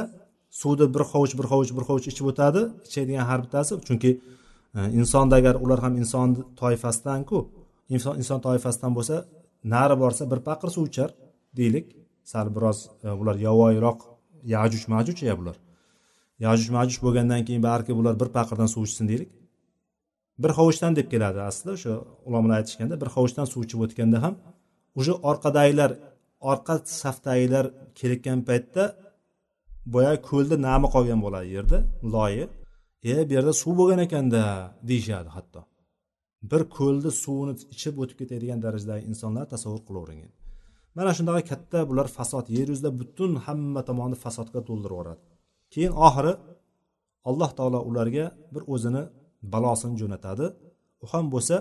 suvni 0.62 0.86
bir 0.96 1.04
hovuch 1.12 1.34
bir 1.40 1.46
hovuch 1.52 1.72
bir 1.78 1.84
hovuch 1.90 2.06
ichib 2.12 2.26
o'tadi 2.32 2.62
ichadigan 2.88 3.26
har 3.30 3.40
bittasi. 3.46 3.74
Chunki 3.88 4.12
e, 4.78 4.80
insonda 5.00 5.36
agar 5.42 5.56
ular 5.64 5.80
ham 5.86 5.94
inson 6.02 6.30
toifasidanku 6.62 7.38
inson 7.96 8.14
inson 8.22 8.40
toifasidan 8.48 8.92
bo'lsa 8.98 9.16
nari 9.74 9.96
borsa 10.04 10.24
bir 10.32 10.40
paqir 10.48 10.70
suv 10.76 10.86
ichar 10.92 11.10
deylik. 11.60 11.88
Sal 12.32 12.48
biroz 12.56 12.80
e, 13.04 13.10
ular 13.22 13.36
yovvoyiroq 13.48 14.00
yajuj 14.54 14.84
majuj 14.94 15.18
ya 15.30 15.34
bular. 15.40 15.58
Yajuj 16.46 16.70
majuj 16.78 16.98
bo'lgandan 17.06 17.42
keyin 17.48 17.64
balki 17.70 17.92
bular 18.00 18.16
bir 18.22 18.30
paqirdan 18.38 18.70
suv 18.74 18.84
ichsin 18.90 19.06
deylik. 19.12 19.32
Bir 20.44 20.52
hovuchdan 20.58 20.92
deb 21.00 21.08
keladi 21.14 21.40
aslida 21.50 21.72
o'sha 21.78 21.94
ulamolar 22.28 22.56
aytishganda 22.62 22.96
bir 23.02 23.10
hovuchdan 23.16 23.48
suv 23.52 23.62
ichib 23.66 23.80
o'tganda 23.86 24.18
ham 24.26 24.36
уже 25.00 25.14
orqadagilar 25.30 25.92
orqa 26.52 26.76
safdagilar 27.02 27.66
kelayotgan 28.00 28.40
paytda 28.50 28.84
boyagi 29.94 30.20
ko'lda 30.30 30.56
nami 30.68 30.88
qolgan 30.96 31.20
bo'ladi 31.26 31.48
yerda 31.58 31.78
loyi. 32.16 32.46
E 33.12 33.14
bu 33.30 33.34
yerda 33.38 33.54
suv 33.62 33.74
bo'lgan 33.80 34.00
ekanda 34.08 34.42
deyishadi 34.90 35.30
hatto. 35.38 35.62
Bir 36.52 36.62
ko'lni 36.78 37.12
suvini 37.24 37.54
ichib 37.76 37.96
o'tib 38.02 38.18
ketadigan 38.22 38.60
darajadagi 38.66 39.04
insonlar 39.12 39.46
tasavvur 39.54 39.82
qilavering 39.88 40.20
mana 40.98 41.12
shundaqa 41.18 41.42
katta 41.52 41.80
bular 41.90 42.08
fasod 42.18 42.46
yer 42.58 42.68
yuzida 42.74 42.90
butun 43.00 43.32
hamma 43.46 43.82
tomonni 43.90 44.18
fasodga 44.26 44.60
to'ldirib 44.68 44.94
yuboradi 44.96 45.22
keyin 45.74 45.94
oxiri 46.08 46.34
alloh 47.30 47.50
taolo 47.58 47.80
ularga 47.90 48.26
bir 48.54 48.64
o'zini 48.74 49.04
balosini 49.54 49.96
jo'natadi. 50.02 50.46
U 51.04 51.06
ham 51.12 51.26
bo'lsa 51.34 51.56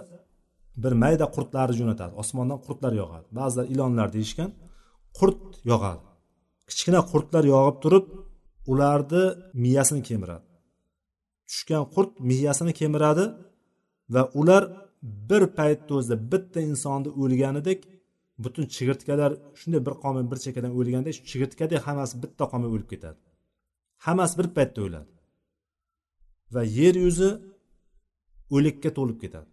bir 0.82 0.92
mayda 1.02 1.26
qurtlarni 1.36 1.74
jo'natadi. 1.80 2.12
Osmondan 2.22 2.58
qurtlar 2.66 2.92
yog'adi. 3.02 3.26
Ba'zilar 3.38 3.66
ilonlar 3.74 4.08
deyishgan 4.16 4.50
qurt 5.18 5.40
yog'adi. 5.70 6.02
Kichkina 6.68 7.00
qurtlar 7.12 7.44
yog'ib 7.54 7.76
turib 7.84 8.04
ularni 8.72 9.24
miyasini 9.64 10.02
kemiradi. 10.08 10.46
Tushgan 11.50 11.84
qurt 11.94 12.12
miyasini 12.30 12.72
kemiradi 12.80 13.24
va 14.14 14.22
ular 14.40 14.62
bir 15.30 15.42
paytni 15.58 15.92
o'zida 15.98 16.16
bitta 16.32 16.58
insonni 16.70 17.10
o'lganidek 17.22 17.80
butun 18.44 18.64
chigirtkalar 18.74 19.32
shunday 19.60 19.80
bir 19.86 19.94
qomin 20.04 20.26
bir 20.30 20.38
chekkadan 20.44 20.72
o'lganda 20.78 21.10
shu 21.16 21.22
chigirtkadek 21.30 21.80
hammasi 21.86 22.14
bitta 22.22 22.44
qomin 22.52 22.68
o'lib 22.74 22.88
ketadi. 22.92 23.18
Hammasi 24.06 24.34
bir 24.40 24.48
paytda 24.56 24.80
o'ladi. 24.86 25.12
Va 26.54 26.62
yer 26.78 26.94
yuzi 27.04 27.30
o'likka 28.56 28.90
to'lib 28.98 29.18
ketadi. 29.24 29.50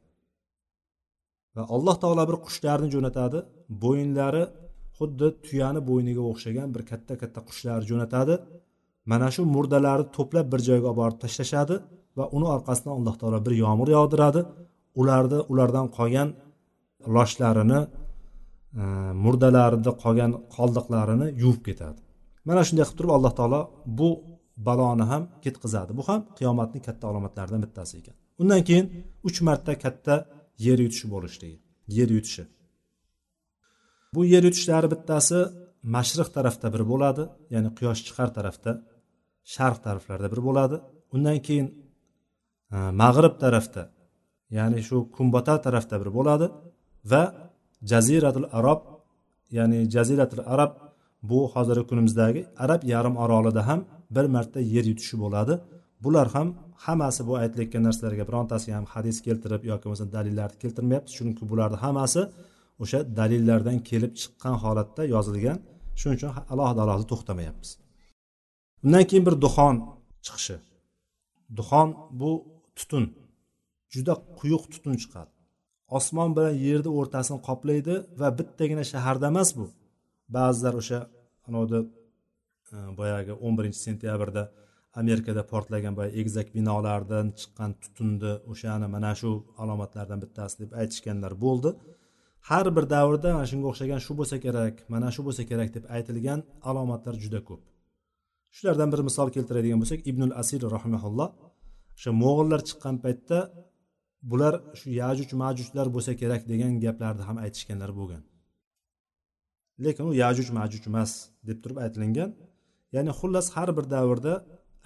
Va 1.56 1.64
alloh 1.76 1.96
taolo 2.04 2.24
bir 2.30 2.38
qushlarni 2.46 2.88
jo'natadi 2.96 3.40
bo'yinlari 3.84 4.44
xuddi 4.98 5.28
tuyani 5.46 5.82
bo'yniga 5.90 6.24
o'xshagan 6.32 6.70
bir 6.76 6.84
katta 6.92 7.14
katta 7.22 7.40
qushlarni 7.50 7.86
jo'natadi. 7.92 8.36
Mana 9.12 9.28
shu 9.36 9.42
murdalarni 9.56 10.06
to'plab 10.18 10.48
bir 10.54 10.62
joyga 10.68 10.88
olib 10.90 11.00
borib 11.02 11.18
tashlashadi 11.24 11.76
va 12.18 12.26
uni 12.38 12.48
orqasidan 12.56 12.94
alloh 12.98 13.16
taolo 13.22 13.40
bir 13.46 13.54
yomg'ir 13.64 13.90
yog'diradi. 13.98 14.42
Ularni 15.02 15.40
ulardan 15.52 15.88
qolgan 15.98 16.30
loshlarini 17.16 17.80
murdalarida 19.24 19.92
qolgan 20.04 20.32
qoldiqlarini 20.56 21.28
yuvib 21.44 21.62
ketadi. 21.68 22.00
Mana 22.48 22.62
shunday 22.68 22.86
qilib 22.86 22.98
turib 23.00 23.12
alloh 23.18 23.34
taolo 23.40 23.62
bu 24.00 24.10
baloni 24.68 25.06
ham 25.12 25.24
ketkazadi 25.44 25.92
bu 25.98 26.04
ham 26.10 26.22
qiyomatni 26.38 26.80
katta 26.88 27.04
alomatlaridan 27.12 27.62
bittasi 27.66 27.94
ekan. 28.02 28.16
Undan 28.42 28.62
keyin 28.68 28.86
uch 29.28 29.38
marta 29.48 29.74
katta 29.84 30.16
yer 30.66 30.78
yutishi 30.86 31.08
bo'lishligi 31.14 31.58
yer 31.98 32.10
yutishi. 32.18 32.44
Bu 34.14 34.22
yer 34.34 34.44
yutishlari 34.48 34.88
bittasi 34.94 35.40
mashriq 35.96 36.30
tarafda 36.38 36.68
bir 36.76 36.84
bo'ladi 36.92 37.24
ya'ni 37.54 37.70
quyosh 37.78 38.02
chiqar 38.08 38.30
tarafda 38.38 38.72
sharq 39.56 39.78
taraflarda 39.86 40.28
bir 40.34 40.42
bo'ladi. 40.48 40.76
Undan 41.16 41.38
keyin 41.48 41.68
e, 42.76 42.78
mag'rib 43.02 43.36
tarafda 43.44 43.84
ya'ni 44.58 44.80
shu 44.88 44.98
kunbotar 45.18 45.58
tarafda 45.66 45.96
bir 46.02 46.10
bo'ladi 46.18 46.46
va 47.12 47.24
jaziratul 47.92 48.48
arab 48.60 48.80
ya'ni 49.58 49.80
jaziratul 49.96 50.44
arab 50.54 50.72
bu 51.30 51.40
hozirgi 51.54 51.86
kunimizdagi 51.90 52.42
arab 52.64 52.82
yarim 52.94 53.16
orolida 53.24 53.62
ham 53.70 53.80
bir 54.16 54.26
marta 54.36 54.60
yer 54.60 54.86
yutishi 54.92 55.16
bo'ladi. 55.24 55.54
Bular 56.04 56.28
ham 56.36 56.48
hammasi 56.86 57.22
bu 57.28 57.34
aytilayotgan 57.42 57.84
narsalarga 57.88 58.24
birontasiga 58.30 58.76
ham 58.80 58.86
hadis 58.94 59.18
keltirib 59.26 59.62
yoki 59.72 59.84
bo'lmasa 59.86 60.06
dalillarni 60.16 60.58
keltirmayapmiz 60.64 61.14
chunki 61.18 61.44
bularni 61.52 61.78
hammasi 61.86 62.22
o'sha 62.84 63.00
dalillardan 63.20 63.78
kelib 63.90 64.12
chiqqan 64.22 64.56
holatda 64.64 65.02
yozilgan. 65.16 65.58
Shuning 66.00 66.18
uchun 66.20 66.32
alohida 66.54 66.80
alohida 66.86 67.06
to'xtamayapmiz. 67.12 67.70
Undan 68.86 69.04
keyin 69.10 69.24
bir 69.28 69.36
duxon 69.46 69.76
chiqishi. 70.26 70.56
Duxon 71.58 71.88
bu 72.22 72.32
tutun 72.78 73.04
juda 73.94 74.14
quyuq 74.40 74.64
tutun 74.74 74.96
chiqadi. 75.04 75.33
Osmon 75.98 76.30
bilan 76.38 76.56
yerni 76.68 76.92
o'rtasini 77.00 77.40
qoplaydi 77.48 77.96
va 78.20 78.28
bittagina 78.40 78.84
shaharda 78.92 79.26
emas 79.34 79.50
bu. 79.58 79.66
Ba'zilar 80.36 80.74
o'sha 80.82 81.00
anavda 81.48 81.80
e, 82.74 82.78
boyagi 83.00 83.34
o'n 83.46 83.54
birinchi 83.58 83.80
sentyabrda 83.88 84.44
amerikada 85.02 85.42
portlagan 85.52 85.94
boya 86.00 86.12
egizak 86.22 86.48
binolardan 86.58 87.28
chiqqan 87.40 87.72
tutunni 87.84 88.34
o'shani 88.52 88.88
mana 88.96 89.12
shu 89.22 89.32
alomatlardan 89.64 90.20
bittasi 90.24 90.56
deb 90.64 90.72
aytishganlar 90.82 91.34
bo'ldi. 91.46 91.70
Har 92.50 92.68
bir 92.76 92.86
davrda 92.96 93.30
mana 93.38 93.48
shunga 93.52 93.68
o'xshagan 93.72 94.00
shu 94.06 94.14
bo'lsa 94.20 94.38
kerak 94.46 94.76
mana 94.94 95.10
shu 95.16 95.22
bo'lsa 95.28 95.44
kerak 95.52 95.70
deb 95.76 95.86
aytilgan 95.96 96.40
alomatlar 96.70 97.16
juda 97.24 97.42
ko'p. 97.50 97.62
Shulardan 98.56 98.90
bir 98.94 99.02
misol 99.10 99.28
keltiradigan 99.36 99.80
bo'lsak 99.84 100.00
ibnul 100.10 100.34
asir 100.42 100.62
rahimaulloh 100.76 101.30
o'sha 101.98 102.12
mo'g'illar 102.24 102.62
chiqqan 102.70 102.96
paytda 103.06 103.38
bular 104.32 104.54
shu 104.80 104.88
yajuj 105.02 105.30
majujlar 105.44 105.88
bo'lsa 105.96 106.12
kerak 106.22 106.42
degan 106.52 106.72
gaplarni 106.86 107.24
ham 107.30 107.38
aytishganlar 107.46 107.92
bo'lgan. 108.00 108.22
Lekin 109.84 110.04
u 110.10 110.14
yajuj 110.24 110.48
majuj 110.60 110.84
emas 110.92 111.12
deb 111.48 111.58
turib 111.64 111.78
aytilingan. 111.86 112.30
Ya'ni 112.96 113.12
xullas 113.20 113.48
har 113.56 113.70
bir 113.78 113.86
davrda 113.96 114.34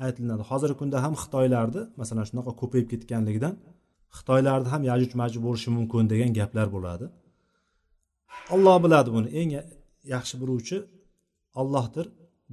aytilinadi. 0.06 0.44
Hozirgi 0.50 0.76
kunda 0.82 0.98
ham 1.06 1.14
xitoylarni 1.22 1.82
masalan 2.02 2.26
shunaqa 2.30 2.52
ko'payib 2.62 2.88
ketganligidan 2.92 3.54
xitoylarni 4.18 4.70
ham 4.74 4.82
yajuj 4.92 5.12
majuj 5.22 5.40
bo'lishi 5.48 5.70
mumkin 5.78 6.06
degan 6.14 6.32
gaplar 6.40 6.68
bo'ladi. 6.76 7.06
Olloh 8.56 8.78
biladi 8.86 9.10
buni. 9.16 9.30
Eng 9.40 9.52
yaxshi 10.14 10.36
biluvchi 10.42 10.78
ollohdir 11.62 12.06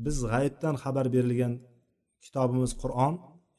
biz 0.05 0.17
g'aybdan 0.33 0.75
xabar 0.83 1.07
berilgan 1.15 1.53
kitobimiz 2.25 2.73
qur'on 2.83 3.15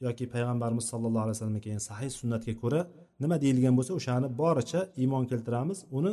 yoki 0.06 0.24
payg'ambarimiz 0.34 0.84
sallallohu 0.92 1.24
alayhi 1.24 1.36
vasallamdan 1.36 1.62
kelgan 1.66 1.84
sahih 1.90 2.10
sunnatga 2.20 2.54
ko'ra 2.62 2.80
nima 3.22 3.36
deyilgan 3.42 3.74
bo'lsa 3.78 3.92
o'shani 3.98 4.28
boricha 4.40 4.80
iymon 5.02 5.24
keltiramiz. 5.30 5.78
Uni 5.98 6.12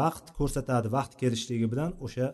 vaqt 0.00 0.26
ko'rsatadi 0.38 0.86
vaqt 0.96 1.12
kelishligi 1.20 1.66
bilan 1.72 1.90
o'sha 2.04 2.26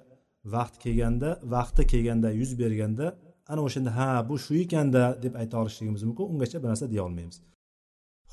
vaqt 0.55 0.75
kelganda 0.85 1.31
vaqti 1.55 1.83
kelganda 1.93 2.29
yuz 2.41 2.53
berganda 2.63 3.07
ana 3.53 3.61
o'shanda 3.67 3.91
ha 3.99 4.09
bu 4.29 4.35
shu 4.45 4.53
ekanda 4.65 5.03
deb 5.25 5.35
ayta 5.41 5.55
olishligimiz 5.63 6.03
mumkin 6.09 6.25
ungacha 6.33 6.57
bir 6.63 6.69
narsa 6.73 6.87
deya 6.93 7.03
olmaymiz. 7.09 7.37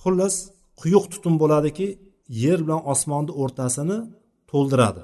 Xullas 0.02 0.36
quyuq 0.82 1.06
tutun 1.14 1.36
bo'ladiki 1.42 1.88
yer 2.44 2.60
bilan 2.66 2.82
osmonni 2.94 3.34
o'rtasini 3.42 3.98
to'ldiradi 4.52 5.04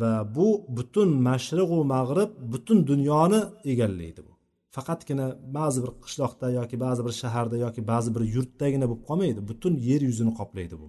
va 0.00 0.12
bu 0.36 0.48
butun 0.76 1.08
mashriqu 1.28 1.78
mag'rib 1.94 2.30
butun 2.52 2.78
dunyoni 2.90 3.40
egallaydi 3.72 4.20
bu. 4.26 4.32
Faqatgina 4.74 5.26
ba'zi 5.56 5.78
bir 5.84 5.90
qishloqda 6.04 6.46
yoki 6.58 6.76
ba'zi 6.84 7.00
bir 7.06 7.14
shaharda 7.22 7.56
yoki 7.64 7.80
ba'zi 7.92 8.08
bir 8.14 8.22
yurtdagina 8.34 8.86
bo'lib 8.90 9.04
qolmaydi. 9.08 9.40
Butun 9.50 9.74
yer 9.88 10.00
yuzini 10.08 10.32
qoplaydi 10.40 10.74
bu. 10.82 10.86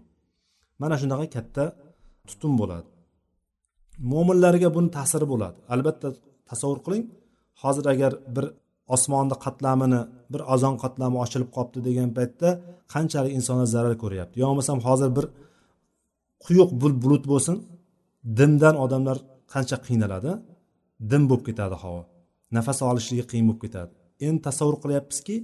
Mana 0.81 0.95
shunaqa 1.01 1.25
katta 1.35 1.63
tutun 2.29 2.53
bo'ladi. 2.61 2.87
Mo'minlarga 4.11 4.69
buni 4.75 4.89
ta'siri 4.97 5.25
bo'ladi. 5.33 5.57
Albatta 5.73 6.07
tasavvur 6.49 6.79
qiling 6.85 7.03
hozir 7.61 7.85
agar 7.93 8.11
bir 8.35 8.45
osmonni 8.95 9.35
qatlamini 9.45 10.01
bir 10.33 10.41
azon 10.53 10.75
qatlami 10.83 11.17
ochilib 11.23 11.49
qolibdi 11.55 11.79
degan 11.87 12.09
paytda 12.17 12.49
qanchalik 12.93 13.31
insonlar 13.39 13.67
zarar 13.75 13.95
ko'ryapti? 14.03 14.35
Yo 14.41 14.45
bo'lmasam 14.49 14.77
hozir 14.87 15.09
bir 15.17 15.25
quyuq 16.45 16.69
bulut 17.03 17.23
bo'lsin 17.31 17.55
dimdan 18.37 18.75
odamlar 18.85 19.17
qancha 19.53 19.77
qiynaladi? 19.85 20.31
Dim 21.09 21.23
bo'lib 21.29 21.43
ketadi 21.49 21.75
havo. 21.83 22.01
Nafas 22.57 22.79
olishligi 22.89 23.23
qiyin 23.31 23.45
bo'lib 23.49 23.61
ketadi. 23.65 23.91
Endi 24.27 24.39
tasavvur 24.47 24.77
qilyapmizki 24.83 25.35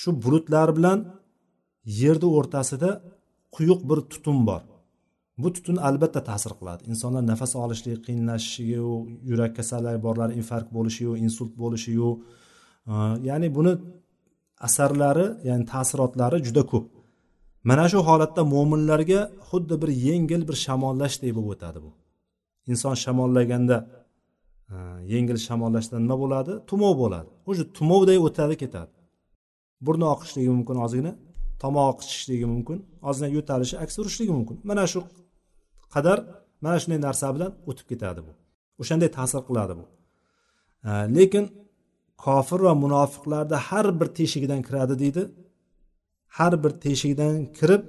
shu 0.00 0.08
bulutlar 0.24 0.68
bilan 0.78 0.98
yerni 2.00 2.28
o'rtasida 2.38 2.90
quyuq 3.56 3.80
bir 3.90 3.98
tutun 4.12 4.38
bor. 4.48 4.62
Bu 5.42 5.48
tutun 5.56 5.76
albatta 5.88 6.20
ta'sir 6.30 6.52
qiladi. 6.58 6.82
Insonlar 6.92 7.22
nafas 7.32 7.52
olishligi 7.64 7.98
qiyinlashishiyu 8.06 8.88
yurak 9.30 9.52
kasallari 9.58 9.98
borlar 10.06 10.28
infarkt 10.40 10.70
bo'lishiyu 10.76 11.12
insult 11.26 11.52
bo'lishiyu 11.62 12.08
ya'ni 13.28 13.48
buni 13.56 13.72
asarlari 14.68 15.26
ya'ni 15.48 15.64
ta'sirotlari 15.72 16.38
juda 16.46 16.62
ko'p. 16.72 16.86
Mana 17.68 17.84
shu 17.92 17.98
holatda 18.08 18.42
mo'minlarga 18.54 19.20
xuddi 19.48 19.74
bir 19.82 19.90
yengil 20.08 20.42
bir 20.48 20.56
shamollashdek 20.64 21.32
bo'lib 21.36 21.50
o'tadi 21.54 21.78
bu. 21.84 21.90
Inson 22.72 22.94
shamollaganda 23.04 23.76
Э, 24.72 24.76
yengil 25.12 25.38
shamollashdan 25.46 26.00
nima 26.04 26.16
bo'ladi? 26.22 26.52
Tumov 26.70 26.94
bo'ladi. 27.02 27.28
O'sha 27.50 27.64
tumovday 27.76 28.18
o'tadi 28.26 28.54
ketadi. 28.62 28.92
Burni 29.86 30.06
oqishligi 30.14 30.50
mumkin 30.56 30.76
ozgina 30.84 31.12
tomoq 31.62 31.94
qichishligi 32.00 32.46
mumkin 32.54 32.78
ozgina 33.08 33.28
yo'talishi 33.36 33.76
aks 33.84 33.94
urishligi 34.00 34.32
mumkin. 34.38 34.56
Mana 34.68 34.84
shu 34.92 35.00
qadar 35.94 36.18
mana 36.64 36.76
shunday 36.82 37.00
narsa 37.06 37.26
bilan 37.34 37.50
o'tib 37.70 37.86
ketadi 37.90 38.20
bu. 38.26 38.32
O'shanday 38.82 39.10
ta'sir 39.18 39.40
qiladi 39.48 39.74
bu. 39.78 39.84
Lekin 41.16 41.44
kofir 42.24 42.60
va 42.66 42.72
munofiqlarda 42.84 43.56
har 43.68 43.86
bir 44.00 44.08
teshigidan 44.18 44.60
kiradi 44.66 44.94
deydi. 45.02 45.22
Har 46.38 46.52
bir 46.62 46.72
teshigidan 46.84 47.34
kirib 47.58 47.82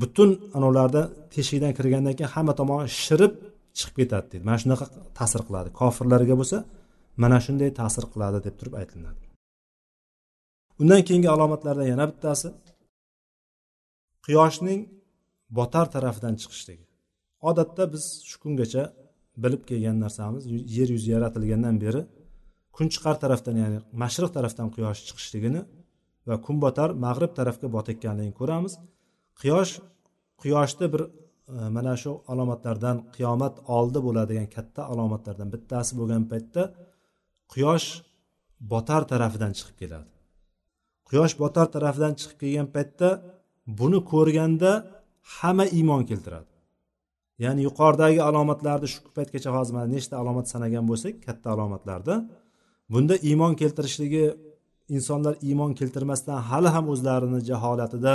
butun 0.00 0.30
anavlarda 0.56 1.02
teshigidan 1.34 1.72
kirgandan 1.78 2.14
keyin 2.18 2.30
hamma 2.36 2.52
tomoni 2.60 2.88
shirib 3.04 3.32
chiqib 3.78 3.96
ketadi 4.00 4.26
deydi 4.32 4.44
mana 4.48 4.58
shunaqa 4.62 4.86
ta'sir 5.18 5.40
qiladi. 5.48 5.68
Kofirlarga 5.80 6.34
bo'lsa 6.40 6.58
mana 7.22 7.38
shunday 7.44 7.70
ta'sir 7.80 8.04
qiladi 8.12 8.38
deb 8.46 8.54
turib 8.60 8.74
aytilinadi 8.80 9.22
undan 10.80 11.00
keyingi 11.08 11.28
alomatlardan 11.34 11.88
yana 11.92 12.04
bittasi 12.10 12.48
quyoshning 14.26 14.80
botar 15.58 15.86
tarafidan 15.94 16.34
chiqishligi 16.40 16.84
odatda 17.48 17.82
biz 17.94 18.04
shu 18.28 18.36
kungacha 18.44 18.82
bilib 19.44 19.62
kelgan 19.70 19.96
narsamiz 20.04 20.42
yer 20.76 20.88
yuzi 20.94 21.08
yaratilgandan 21.14 21.76
beri 21.84 22.02
kun 22.76 22.86
chiqar 22.94 23.16
tarafdan 23.22 23.56
ya'ni 23.62 23.78
mashriq 24.02 24.30
tarafdan 24.36 24.68
quyosh 24.74 25.00
chiqishligini 25.08 25.62
va 26.28 26.36
kun 26.46 26.56
botar 26.64 26.88
mag'rib 27.06 27.32
tarafga 27.38 27.66
botayotganligini 27.76 28.34
ko'ramiz. 28.40 28.72
Quyosh 29.40 29.72
quyoshni 30.42 30.86
bir 30.92 31.02
mana 31.76 31.94
shu 32.02 32.12
alomatlardan 32.32 32.96
qiyomat 33.16 33.54
oldi 33.76 33.98
bo'ladigan 34.06 34.48
katta 34.56 34.82
alomatlardan 34.92 35.48
bittasi 35.54 35.92
bo'lgan 36.00 36.24
paytda 36.32 36.62
quyosh 37.52 37.88
botar 38.72 39.02
tarafidan 39.10 39.52
chiqib 39.58 39.76
keladi. 39.82 40.10
Quyosh 41.08 41.34
botar 41.42 41.66
tarafidan 41.74 42.12
chiqib 42.20 42.38
kelgan 42.42 42.68
paytda 42.76 43.08
buni 43.78 44.00
ko'rganda 44.12 44.70
hamma 45.36 45.66
iymon 45.78 46.02
keltiradi. 46.10 46.50
Ya'ni 47.44 47.60
yuqoridagi 47.68 48.20
alomatlarni 48.28 48.88
shu 48.92 48.98
paytgacha 49.18 49.50
hozir 49.56 49.72
mana 49.76 49.88
nechta 49.96 50.14
alomat 50.22 50.46
sanagan 50.52 50.84
bo'lsak 50.90 51.14
katta 51.26 51.46
alomatlarda 51.54 52.14
bunda 52.92 53.14
iymon 53.28 53.52
keltirishligi 53.60 54.24
insonlar 54.96 55.34
iymon 55.48 55.72
keltirmasdan 55.80 56.38
hali 56.48 56.68
ham 56.76 56.86
o'zlarini 56.92 57.40
jaholatida 57.50 58.14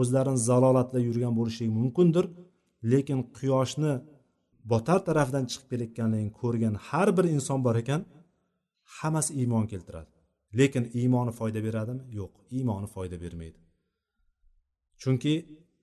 o'zlarini 0.00 0.40
zalolatida 0.48 1.00
yurgan 1.08 1.32
bo'lishligi 1.38 1.72
mumkindir. 1.80 2.26
Lekin 2.92 3.20
quyoshni 3.36 3.92
botar 4.72 5.00
tarafdan 5.08 5.44
chiqib 5.50 5.68
kelayotganligini 5.72 6.32
ko'rgan 6.40 6.74
har 6.88 7.08
bir 7.16 7.26
inson 7.36 7.60
bor 7.66 7.76
ekan 7.82 8.00
hammasi 8.98 9.32
iymon 9.40 9.64
keltiradi. 9.72 10.10
Lekin 10.58 10.84
iymoni 11.00 11.32
foyda 11.38 11.60
beradimi? 11.66 12.02
Yo'q 12.18 12.32
iymoni 12.56 12.88
foyda 12.94 13.16
bermaydi. 13.24 13.58
Chunki 15.02 15.34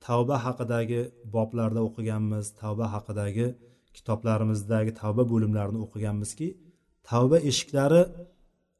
tavba 0.07 0.35
haqidagi 0.45 1.01
boblarda 1.35 1.81
o'qiganmiz 1.87 2.45
tavba 2.61 2.85
haqidagi 2.95 3.47
kitoblarimizdagi 3.95 4.91
tavba 5.01 5.23
bo'limlarini 5.31 5.79
o'qiganmizki 5.85 6.47
tavba 7.09 7.37
eshiklari 7.49 8.01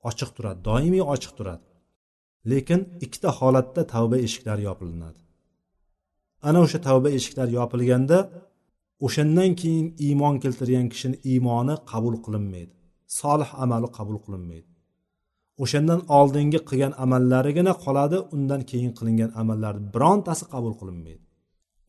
ochiq 0.10 0.30
turadi 0.36 0.60
doimiy 0.70 1.04
ochiq 1.14 1.34
turadi. 1.38 1.66
Lekin 2.52 2.82
ikkita 3.06 3.30
holatda 3.40 3.82
tavba 3.94 4.18
eshiklari 4.26 4.64
yopilinadi. 4.70 5.20
Ana 6.48 6.60
o'sha 6.66 6.80
tavba 6.88 7.10
eshiklari 7.18 7.52
yopilganda 7.60 8.18
o'shandan 9.06 9.52
keyin 9.62 9.88
iymon 10.08 10.36
keltirgan 10.44 10.88
kishini 10.94 11.18
iymoni 11.32 11.76
qabul 11.92 12.16
qilinmaydi. 12.26 12.74
Solih 13.20 13.50
amali 13.64 13.88
qabul 13.98 14.18
qilinmaydi. 14.26 14.70
O'shandan 15.64 16.02
oldingi 16.18 16.60
qilgan 16.70 16.94
amallarigina 17.04 17.74
qoladi 17.86 18.18
undan 18.36 18.62
keyin 18.72 18.92
qilingan 18.98 19.32
amallarni 19.42 19.88
birontasi 19.96 20.44
qabul 20.54 20.74
qilinmaydi. 20.80 21.24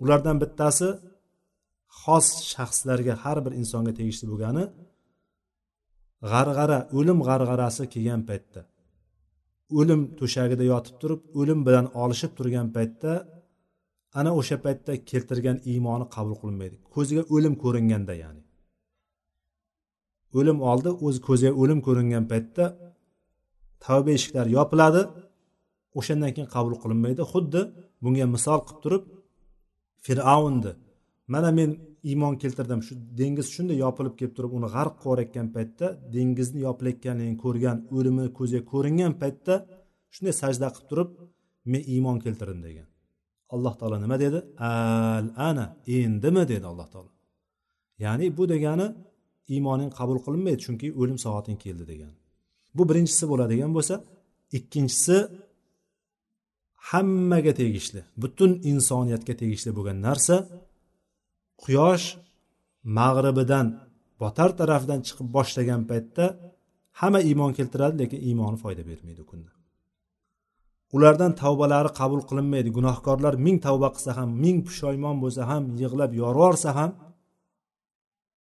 Ulardan 0.02 0.36
bittasi 0.42 0.88
xos 2.02 2.26
shaxslarga 2.52 3.14
har 3.22 3.38
bir 3.44 3.52
insonga 3.60 3.92
tegishli 3.98 4.26
bo'lgani 4.32 4.64
g'arg'ara 6.30 6.78
o'lim 6.98 7.18
g'arg'arasi 7.28 7.82
kelgan 7.94 8.22
paytda. 8.28 8.60
O'lim 9.78 10.00
to'shagida 10.18 10.64
yotib 10.72 10.94
turib 11.02 11.20
o'lim 11.40 11.60
bilan 11.66 11.86
olishib 12.02 12.32
turgan 12.38 12.68
paytda 12.76 13.12
ana 14.18 14.30
o'sha 14.40 14.56
paytda 14.64 14.92
keltirgan 15.10 15.58
iymoni 15.72 16.06
qabul 16.14 16.34
qilinmaydi 16.40 16.76
ko'ziga 16.94 17.22
o'lim 17.34 17.54
ko'ringanda 17.64 18.14
ya'ni. 18.22 18.42
O'lim 20.38 20.58
oldi 20.70 20.90
o'z 21.06 21.16
ko'ziga 21.28 21.52
o'lim 21.62 21.80
ko'ringan 21.86 22.24
paytda 22.32 22.64
tavba 23.84 24.10
eshiklari 24.18 24.50
yopiladi. 24.58 25.02
O'shandan 25.98 26.30
keyin 26.34 26.48
qabul 26.56 26.74
qilinmaydi. 26.82 27.22
Xuddi 27.32 27.60
bunga 28.02 28.26
misol 28.34 28.60
qilib 28.66 28.80
turib 28.84 29.04
fir'avnni 30.06 30.72
mana 31.32 31.50
men 31.58 31.70
iymon 32.10 32.34
keltirdim. 32.42 32.80
Shu 32.86 32.92
dengiz 33.20 33.46
shunday 33.54 33.76
yopilib 33.84 34.14
kelib 34.18 34.34
turib 34.36 34.52
uni 34.58 34.68
g'arq 34.76 34.94
qilayotgan 35.02 35.48
paytda 35.56 35.86
dengizni 36.14 36.60
yopilayotganligini 36.66 37.36
ko'rgan 37.44 37.76
o'limi 37.96 38.24
ko'ziga 38.38 38.62
ko'ringan 38.72 39.12
paytda 39.22 39.54
shunday 40.14 40.34
sajda 40.42 40.68
qilib 40.74 40.88
turib 40.90 41.10
men 41.72 41.82
iymon 41.94 42.16
keltirdim 42.24 42.60
degan. 42.68 42.91
Alloh 43.54 43.74
taolo 43.80 43.96
nima 44.04 44.16
dedi? 44.24 44.38
Al 44.70 45.26
ana 45.48 45.64
endimi 45.98 46.42
dedi 46.52 46.66
alloh 46.72 46.88
taolo. 46.92 47.10
Ya'ni 48.04 48.26
bu 48.36 48.44
degani 48.52 48.86
iymoning 49.54 49.90
qabul 49.98 50.18
qilinmaydi 50.24 50.60
chunki 50.64 50.86
o'lim 51.00 51.18
soating 51.24 51.58
keldi 51.64 51.84
degan 51.92 52.12
bu 52.76 52.82
birinchisi 52.88 53.24
bo'ladigan 53.32 53.70
bo'lsa 53.76 53.94
ikkinchisi 54.58 55.16
hammaga 56.90 57.52
tegishli 57.60 58.00
butun 58.22 58.50
insoniyatga 58.70 59.34
tegishli 59.42 59.70
bo'lgan 59.76 59.98
narsa 60.08 60.36
quyosh 61.62 62.06
mag'ribidan 62.98 63.66
botar 64.22 64.50
tarafidan 64.60 65.00
chiqib 65.06 65.28
boshlagan 65.36 65.82
paytda 65.90 66.24
hamma 67.00 67.20
iymon 67.28 67.52
keltiradi 67.58 67.94
lekin 68.02 68.20
iymoni 68.28 68.56
foyda 68.62 68.82
bermaydi 68.90 69.20
u 69.24 69.26
kunda. 69.32 69.50
Ulardan 70.96 71.32
tavbalari 71.42 71.90
qabul 72.00 72.20
qilinmaydi. 72.28 72.68
Gunohkorlar 72.78 73.34
ming 73.46 73.56
tavba 73.66 73.88
qilsa 73.94 74.12
ham 74.18 74.28
ming 74.44 74.58
pushaymon 74.66 75.16
bo'lsa 75.22 75.42
ham 75.50 75.62
yig'lab 75.82 76.12
yorvorsa 76.22 76.70
ham 76.78 76.90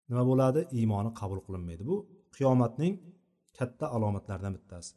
nima 0.09 0.23
bo'ladi? 0.31 0.61
Iymoni 0.79 1.11
qabul 1.19 1.39
qilinmaydi. 1.45 1.81
Bu 1.89 1.97
qiyomatning 2.35 2.93
katta 3.57 3.85
alomatlaridan 3.95 4.53
bittasi. 4.57 4.91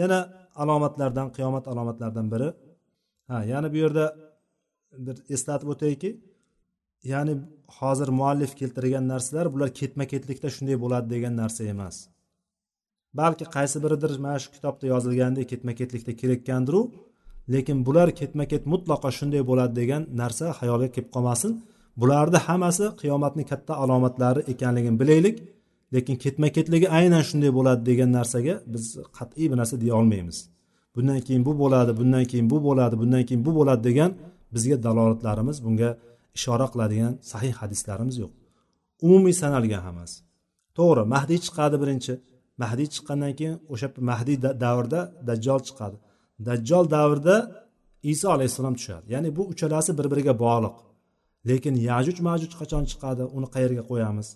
Yana 0.00 0.18
alomatlardan 0.62 1.28
qiyomat 1.36 1.64
alomatlaridan 1.72 2.26
biri. 2.32 2.48
Ha 3.28 3.36
yana 3.52 3.68
bu 3.74 3.78
yerda 3.84 4.04
bir 5.06 5.16
eslatib 5.34 5.68
o'tayki 5.74 6.10
ya'ni 7.12 7.34
hozir 7.78 8.08
muallif 8.18 8.52
keltirgan 8.60 9.04
narsalar 9.12 9.46
bular 9.54 9.70
ketma 9.80 10.04
ketlikda 10.12 10.48
shunday 10.56 10.76
bo'ladi 10.84 11.06
degan 11.14 11.34
narsa 11.42 11.62
emas. 11.74 11.96
Balki 13.20 13.44
qaysi 13.56 13.76
biridir 13.84 14.10
mana 14.24 14.38
shu 14.42 14.48
kitobda 14.56 14.84
yozilgandek 14.92 15.46
ketma 15.52 15.72
ketlikda 15.80 16.12
kelayotgandiru 16.20 16.80
lekin 17.54 17.86
bular 17.86 18.08
ketma 18.20 18.44
ket 18.52 18.64
mutlaqo 18.72 19.08
shunday 19.18 19.42
bo'ladi 19.50 19.74
degan 19.80 20.02
narsa 20.20 20.46
xayolga 20.58 20.88
kelib 20.94 21.10
qolmasin. 21.14 21.52
Bularni 22.00 22.38
hammasi 22.46 22.84
qiyomatni 23.00 23.44
katta 23.50 23.72
alomatlari 23.82 24.40
ekanligini 24.52 24.98
bilaylik 25.00 25.36
lekin 25.94 26.16
ketma 26.24 26.48
ketligi 26.56 26.88
aynan 26.98 27.22
shunday 27.28 27.50
bo'ladi 27.58 27.82
degan 27.90 28.10
narsaga 28.18 28.54
biz 28.72 28.84
qat'iy 29.18 29.46
bir 29.50 29.56
narsa 29.60 29.74
deya 29.82 29.94
olmaymiz. 30.00 30.38
Bundan 30.94 31.20
keyin 31.26 31.42
bu 31.48 31.52
bo'ladi 31.62 31.92
bundan 32.00 32.24
keyin 32.30 32.46
bu 32.52 32.56
bo'ladi 32.66 32.94
bundan 33.02 33.22
keyin 33.28 33.42
bu 33.46 33.52
bo'ladi 33.58 33.82
degan 33.88 34.10
bizga 34.54 34.76
dalolatlarimiz 34.86 35.56
bunga 35.66 35.90
ishora 36.38 36.66
qiladigan 36.72 37.12
sahih 37.32 37.54
hadislarimiz 37.60 38.16
yo'q. 38.22 38.32
Umumiy 39.06 39.34
sanalgan 39.42 39.82
hammasi. 39.86 40.16
To'g'ri 40.78 41.02
mahdiy 41.14 41.38
chiqadi 41.46 41.76
birinchi. 41.82 42.12
Mahdiy 42.62 42.88
chiqqandan 42.94 43.32
keyin 43.38 43.56
o'sha 43.72 43.88
mahdiy 44.10 44.36
davrida 44.64 45.00
dajjol 45.28 45.60
chiqadi. 45.68 45.96
Dajjol 46.48 46.84
davrida 46.96 47.36
iso 48.12 48.26
alayhissalom 48.36 48.74
tushadi. 48.78 49.06
Ya'ni 49.14 49.28
bu 49.36 49.42
uchalasi 49.52 49.90
bir 49.98 50.06
biriga 50.12 50.34
bog'liq. 50.44 50.76
Lekin 51.48 51.74
yajuj 51.90 52.18
majuj 52.28 52.52
qachon 52.60 52.84
chiqadi 52.90 53.24
uni 53.36 53.48
qayerga 53.54 53.82
qo'yamiz? 53.90 54.28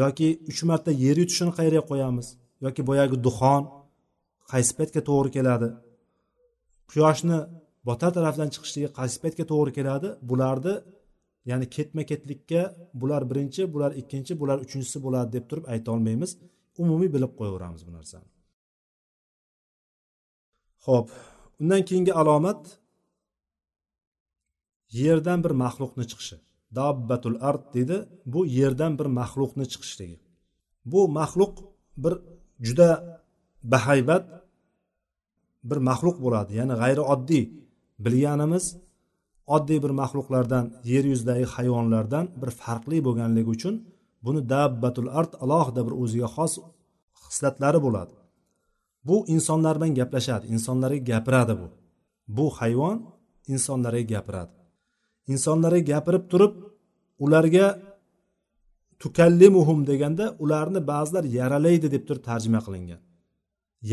Yoki 0.00 0.28
uch 0.50 0.60
marta 0.70 0.90
yer 1.04 1.16
yutishini 1.22 1.52
qayerga 1.58 1.82
qo'yamiz? 1.90 2.26
Yoki 2.64 2.82
boyagi 2.88 3.16
duxon 3.26 3.62
qaysi 4.52 4.72
paytga 4.78 5.00
to'g'ri 5.08 5.30
keladi? 5.36 5.68
Quyoshni 6.90 7.38
botar 7.88 8.10
tarafdan 8.16 8.48
chiqishligi 8.54 8.88
qaysi 8.98 9.16
paytga 9.22 9.44
to'g'ri 9.52 9.72
keladi? 9.78 10.08
Bularni 10.30 10.74
ya'ni 11.50 11.66
ketma 11.76 12.02
ketlikka 12.10 12.62
bular 13.00 13.22
birinchi 13.30 13.62
bular 13.74 13.92
ikkinchi 14.00 14.32
bular 14.40 14.58
uchinchisi 14.64 14.98
bo'ladi 15.04 15.28
deb 15.36 15.44
turib 15.50 15.64
ayta 15.72 15.88
olmaymiz. 15.94 16.30
Umumiy 16.82 17.10
bilib 17.14 17.32
qo'yaveramiz 17.38 17.82
bu 17.88 17.92
narsani. 17.98 18.28
Ho'p 20.86 21.08
undan 21.60 21.82
keyingi 21.88 22.12
alomat 22.22 22.62
yerdan 25.02 25.38
bir 25.44 25.52
maxluqni 25.64 26.04
chiqishi. 26.10 26.36
Dabbatul 26.78 27.36
ard 27.48 27.64
deydi 27.74 27.96
bu 28.32 28.40
yerdan 28.58 28.92
bir 28.98 29.08
maxluqni 29.20 29.64
chiqishligi 29.72 30.18
bu 30.92 31.00
maxluq 31.18 31.54
bir 32.02 32.14
juda 32.66 32.90
bahaybat 33.72 34.24
bir 35.68 35.78
maxluq 35.88 36.16
bo'ladi 36.24 36.52
ya'ni 36.60 36.74
g'ayri 36.82 37.02
oddiy. 37.14 37.44
Bilganimiz 38.04 38.64
oddiy 39.56 39.78
bir 39.84 39.92
maxluqlardan 40.00 40.64
yer 40.92 41.04
yuzidagi 41.12 41.46
hayvonlardan 41.54 42.24
bir 42.40 42.50
farqli 42.62 42.98
bo'lganligi 43.06 43.50
uchun 43.56 43.74
buni 44.24 44.40
dabbatul 44.54 45.08
ard 45.18 45.32
alohida 45.44 45.80
bir 45.86 45.94
o'ziga 46.02 46.28
xos 46.36 46.52
xislatlari 47.26 47.80
bo'ladi. 47.86 48.14
Bu 49.08 49.16
insonlar 49.34 49.74
bilan 49.78 49.92
gaplashadi 50.00 50.44
insonlarga 50.54 51.00
gapiradi 51.10 51.54
bu. 51.60 51.68
Bu 52.36 52.46
hayvon 52.58 52.96
insonlarga 53.54 54.04
gapiradi. 54.14 54.54
Insonlarga 55.32 55.82
gapirib 55.92 56.24
turib 56.32 56.54
ularga 57.24 57.66
tukallimuhum 59.02 59.80
deganda 59.90 60.24
ularni 60.44 60.80
ba'zilar 60.92 61.24
yaralaydi 61.38 61.86
deb 61.94 62.02
turib 62.08 62.22
tarjima 62.30 62.60
qilingan. 62.66 63.00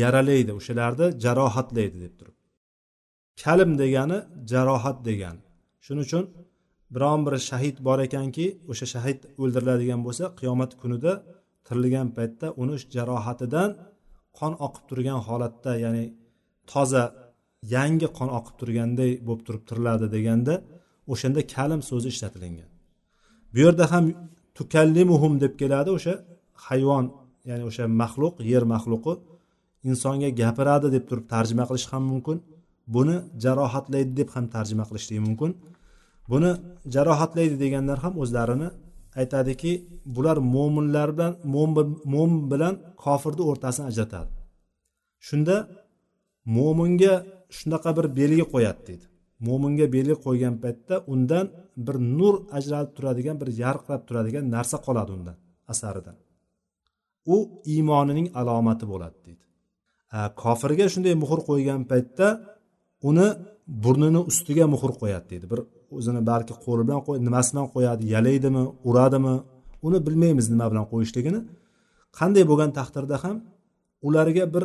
Yaralaydi 0.00 0.52
o'shalarni 0.58 1.06
jarohatlaydi 1.24 1.98
deb 2.04 2.14
turib. 2.18 2.36
Kalim 3.42 3.72
degani 3.82 4.18
jarohat 4.52 4.98
degani. 5.08 5.42
Shuning 5.84 6.04
uchun 6.08 6.24
biron 6.94 7.20
bir 7.26 7.34
shahid 7.50 7.76
bor 7.86 7.98
ekanki 8.06 8.46
o'sha 8.70 8.86
shahid 8.94 9.18
o'ldiriladigan 9.42 10.00
bo'lsa 10.06 10.24
qiyomat 10.38 10.72
kunida 10.82 11.12
tirilgan 11.66 12.08
paytda 12.16 12.46
uni 12.62 12.76
jarohatidan 12.94 13.70
qon 14.38 14.52
oqib 14.66 14.84
turgan 14.90 15.20
holatda 15.28 15.72
ya'ni 15.84 16.04
toza 16.72 17.04
yangi 17.74 18.08
qon 18.18 18.28
oqib 18.38 18.54
turganday 18.60 19.10
bo'lib 19.26 19.42
turib 19.46 19.62
tiriladi 19.68 20.06
deganda 20.16 20.54
o'shanda 21.12 21.40
kalim 21.54 21.80
so'zi 21.90 22.08
ishlatilingan. 22.14 22.70
Bu 23.52 23.58
yerda 23.64 23.84
ham 23.92 24.04
tukallimuhum 24.58 25.32
deb 25.44 25.52
keladi 25.60 25.90
o'sha 25.98 26.14
hayvon 26.66 27.04
ya'ni 27.50 27.64
o'sha 27.70 27.84
maxluq 28.02 28.34
yer 28.52 28.64
maxluqi 28.74 29.14
insonga 29.90 30.28
gapiradi 30.40 30.88
deb 30.96 31.04
turib 31.10 31.26
tarjima 31.34 31.64
qilish 31.68 31.86
ham 31.92 32.02
mumkin. 32.12 32.38
Buni 32.94 33.16
jarohatlaydi 33.44 34.12
deb 34.20 34.28
ham 34.34 34.44
tarjima 34.54 34.84
qilishligi 34.88 35.22
mumkin. 35.28 35.50
Buni 36.30 36.50
jarohatlaydi 36.94 37.56
deganlar 37.64 37.98
ham 38.04 38.14
o'zlarini 38.22 38.68
aytadiki 39.20 39.72
bular 40.14 40.36
mo'minlar 40.54 41.08
bilan 41.16 41.32
mo'min 42.14 42.40
bilan 42.52 42.74
kofirni 43.04 43.42
o'rtasini 43.50 43.84
ajratadi. 43.90 44.30
Shunda 45.26 45.56
mo'minga 46.56 47.14
shunaqa 47.58 47.90
bir 47.98 48.06
belgi 48.18 48.44
qo'yadi 48.54 48.80
deydi. 48.88 49.06
Mo'minga 49.46 49.86
belgi 49.96 50.16
qo'ygan 50.26 50.54
paytda 50.64 50.94
undan 51.12 51.46
bir 51.86 51.96
nur 52.18 52.34
ajralib 52.58 52.92
turadigan 52.96 53.36
bir 53.42 53.48
yarqirab 53.62 54.02
turadigan 54.08 54.44
narsa 54.56 54.76
qoladi 54.86 55.10
undan 55.16 55.36
asaridan. 55.72 56.16
U 57.34 57.36
iymonining 57.74 58.26
alomati 58.40 58.84
bo'ladi 58.92 59.18
deydi. 59.26 59.44
Kofirga 60.42 60.86
shunday 60.94 61.14
muhr 61.22 61.40
qo'ygan 61.48 61.80
paytda 61.90 62.26
uni 63.08 63.28
burnini 63.84 64.20
ustiga 64.30 64.64
muhr 64.74 64.90
qo'yadi 65.00 65.26
deydi. 65.32 65.46
Bir 65.52 65.60
o'zini 65.96 66.20
balki 66.30 66.54
qo'li 66.64 66.82
bilan 66.86 67.00
nimasi 67.26 67.48
bilan 67.52 67.66
qo'yadi 67.74 68.02
yalaydimi 68.14 68.62
uradimi 68.88 69.34
uni 69.86 69.98
bilmaymiz 70.06 70.46
nima 70.52 70.66
bilan 70.72 70.86
qo'yishligini. 70.92 71.40
Qanday 72.18 72.44
bo'lgan 72.50 72.70
taqdirda 72.78 73.16
ham 73.24 73.36
ularga 74.06 74.44
bir 74.54 74.64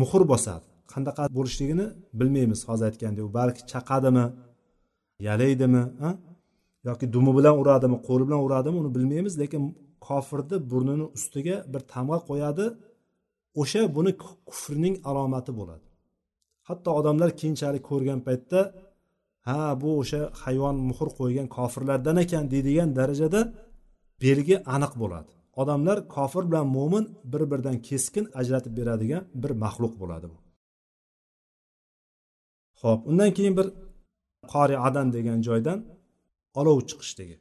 muhr 0.00 0.22
bosadi. 0.32 0.64
Qanaqa 0.92 1.24
bo'lishligini 1.36 1.86
bilmaymiz 2.18 2.60
hozir 2.68 2.84
aytgandek. 2.90 3.22
U 3.28 3.30
balki 3.38 3.62
chaqadimi 3.72 4.26
yalaydimi 5.28 5.82
yoki 6.88 7.06
dumi 7.14 7.32
bilan 7.38 7.54
uradimi 7.62 7.96
qo'li 8.08 8.24
bilan 8.28 8.40
uradimi 8.46 8.76
uni 8.82 8.90
bilmaymiz 8.96 9.34
lekin 9.42 9.62
kofirni 10.06 10.56
burnini 10.70 11.06
ustiga 11.16 11.56
bir 11.72 11.82
tamg'a 11.94 12.18
qo'yadi. 12.28 12.66
O'sha 13.60 13.82
buni 13.96 14.12
kufrning 14.48 14.94
alomati 15.08 15.52
bo'ladi. 15.60 15.84
Hatto 16.68 16.90
odamlar 17.00 17.30
keyinchalik 17.40 17.82
ko'rgan 17.90 18.20
paytda 18.26 18.60
ha 19.46 19.58
bu 19.80 19.88
o'sha 20.00 20.22
hayvon 20.42 20.76
muhr 20.88 21.08
qo'ygan 21.18 21.46
kofirlardan 21.56 22.16
ekan 22.24 22.44
deydigan 22.52 22.90
darajada 22.98 23.40
belgi 24.22 24.56
aniq 24.74 24.92
bo'ladi. 25.02 25.32
Odamlar 25.60 25.98
kofir 26.14 26.44
bilan 26.50 26.66
mo'min 26.76 27.04
bir 27.32 27.42
biridan 27.50 27.76
keskin 27.88 28.24
ajratib 28.40 28.72
beradigan 28.78 29.22
bir 29.42 29.52
maxluq 29.64 29.94
bo'ladi 30.02 30.26
bu. 30.32 30.38
Ho'p 32.80 33.00
undan 33.10 33.30
keyin 33.36 33.54
bir 33.58 33.66
qori 34.52 34.76
adan 34.88 35.08
degan 35.16 35.38
joydan 35.48 35.78
olov 36.60 36.78
chiqishligi 36.88 37.36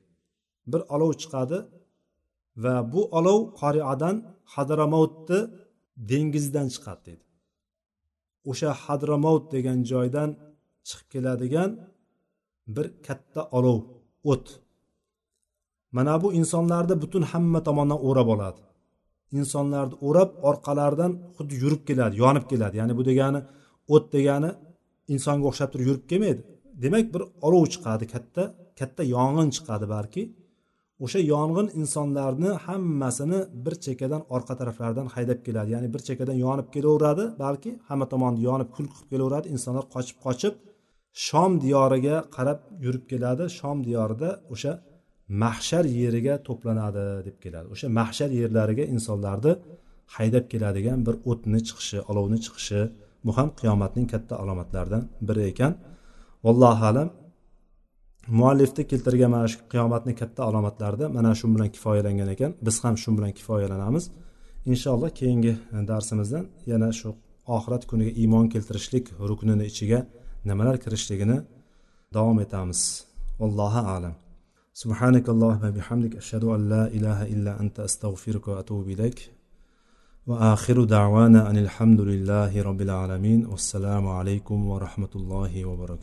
bir 0.72 0.82
olov 0.96 1.12
chiqadi 1.22 1.58
va 2.64 2.76
bu 2.94 3.02
olov 3.20 3.40
qoriadan 3.62 4.16
hadramautni 4.54 5.40
dengizdan 6.12 6.68
chiqadi 6.76 7.02
deydi 7.08 7.26
o'sha 8.50 8.70
hadramaut 8.84 9.44
degan 9.56 9.80
joydan 9.92 10.30
chiqib 10.88 11.08
keladigan 11.14 11.70
bir 12.68 12.86
katta 13.08 13.42
olov 13.58 13.80
o't. 14.24 14.48
Mana 15.92 16.22
bu 16.24 16.34
insonlarni 16.34 16.96
butun 17.02 17.24
hamma 17.32 17.60
tomondan 17.68 18.00
o'rab 18.08 18.28
oladi. 18.36 18.62
Insonlarni 19.40 19.96
o'rab 20.08 20.32
orqalaridan 20.50 21.12
xuddi 21.36 21.56
yurib 21.64 21.82
keladi 21.88 22.16
yonib 22.24 22.46
keladi. 22.52 22.76
Ya'ni 22.82 22.94
bu 23.00 23.04
degani 23.10 23.42
o't 23.96 24.06
degani 24.16 24.52
insonga 25.14 25.46
o'xshab 25.50 25.70
turib 25.74 25.86
yurib 25.90 26.06
kelmaydi. 26.12 26.42
Demak 26.84 27.06
bir 27.14 27.22
olov 27.48 27.64
chiqadi 27.74 28.06
katta 28.14 28.44
katta 28.80 29.02
yong'in 29.16 29.50
chiqadi 29.56 29.86
balki. 29.96 30.24
O'sha 31.06 31.20
yong'in 31.34 31.68
insonlarni 31.82 32.52
hammasini 32.66 33.40
bir 33.66 33.76
chekkadan 33.86 34.22
orqa 34.36 34.54
taraflaridan 34.60 35.08
haydab 35.16 35.40
keladi. 35.46 35.70
Ya'ni 35.76 35.88
bir 35.94 36.02
chekkadan 36.08 36.38
yonib 36.46 36.68
kelaveradi 36.76 37.24
balki 37.44 37.72
hamma 37.88 38.06
tomonni 38.14 38.42
yonib 38.50 38.70
kul 38.76 38.86
qilib 38.94 39.08
kelaveradi. 39.12 39.46
Insonlar 39.56 39.86
qochib 39.96 40.18
qochib 40.26 40.54
shom 41.24 41.52
diyoriga 41.64 42.18
qarab 42.36 42.60
yurib 42.86 43.04
keladi. 43.12 43.44
Shom 43.60 43.78
diyorida 43.88 44.30
o'sha 44.54 44.72
mahshar 45.44 45.86
yeriga 46.02 46.36
to'planadi 46.48 47.06
deb 47.28 47.38
keladi. 47.44 47.68
O'sha 47.74 47.88
mahshar 48.00 48.30
yerlariga 48.42 48.86
insonlarni 48.96 49.54
haydab 50.16 50.46
keladigan 50.52 51.00
bir 51.08 51.16
o'tni 51.30 51.60
chiqishi 51.68 51.98
olovni 52.12 52.40
chiqishi 52.46 52.82
bu 53.26 53.32
ham 53.38 53.50
qiyomatning 53.60 54.08
katta 54.14 54.34
alomatlaridan 54.44 55.04
biri 55.28 55.44
ekan. 55.52 55.74
Vallohu 56.46 56.86
alam. 56.92 57.10
Muallifni 58.40 58.84
keltirgan 58.92 59.30
mana 59.36 59.48
shu 59.52 59.58
qiyomatni 59.74 60.14
katta 60.22 60.42
alomatlarida 60.50 61.06
mana 61.18 61.32
shu 61.40 61.46
bilan 61.56 61.70
kifoyalangan 61.76 62.30
ekan. 62.36 62.52
Biz 62.66 62.76
ham 62.84 62.96
shu 63.04 63.10
bilan 63.18 63.32
kifoyalanamiz. 63.40 64.06
Inshaalloh 64.72 65.12
keyingi 65.20 65.54
darsimizdan 65.90 66.46
yana 66.72 66.90
shu 67.00 67.10
oxirat 67.56 67.84
kuniga 67.90 68.12
iymon 68.22 68.46
keltirishlik 68.54 69.06
ruknini 69.30 69.66
ichiga 69.72 70.00
nimalar 70.46 70.78
kirishligini 70.84 71.38
davom 72.14 72.40
etamiz 72.46 72.82
allohu 73.40 73.82
alam 73.96 74.16
سبحانك 74.84 75.30
اللهم 75.30 75.70
بحمدك 75.72 76.16
أشهد 76.16 76.44
أن 76.44 76.70
لا 76.70 76.88
إله 76.88 77.24
إلا 77.34 77.60
أنت 77.62 77.80
أستغفرك 77.80 78.48
وأتوب 78.48 78.90
إليك. 78.90 79.32
وآخر 80.28 80.84
دعوانا 80.84 81.50
أن 81.50 81.58
الحمد 81.58 82.02
لله 82.02 82.62
رب 82.62 82.82
العالمين. 82.82 83.46
والسلام 83.46 84.08
عليكم 84.08 84.66
ورحمة 84.66 85.14
الله 85.16 85.66
وبركاته. 85.66 85.94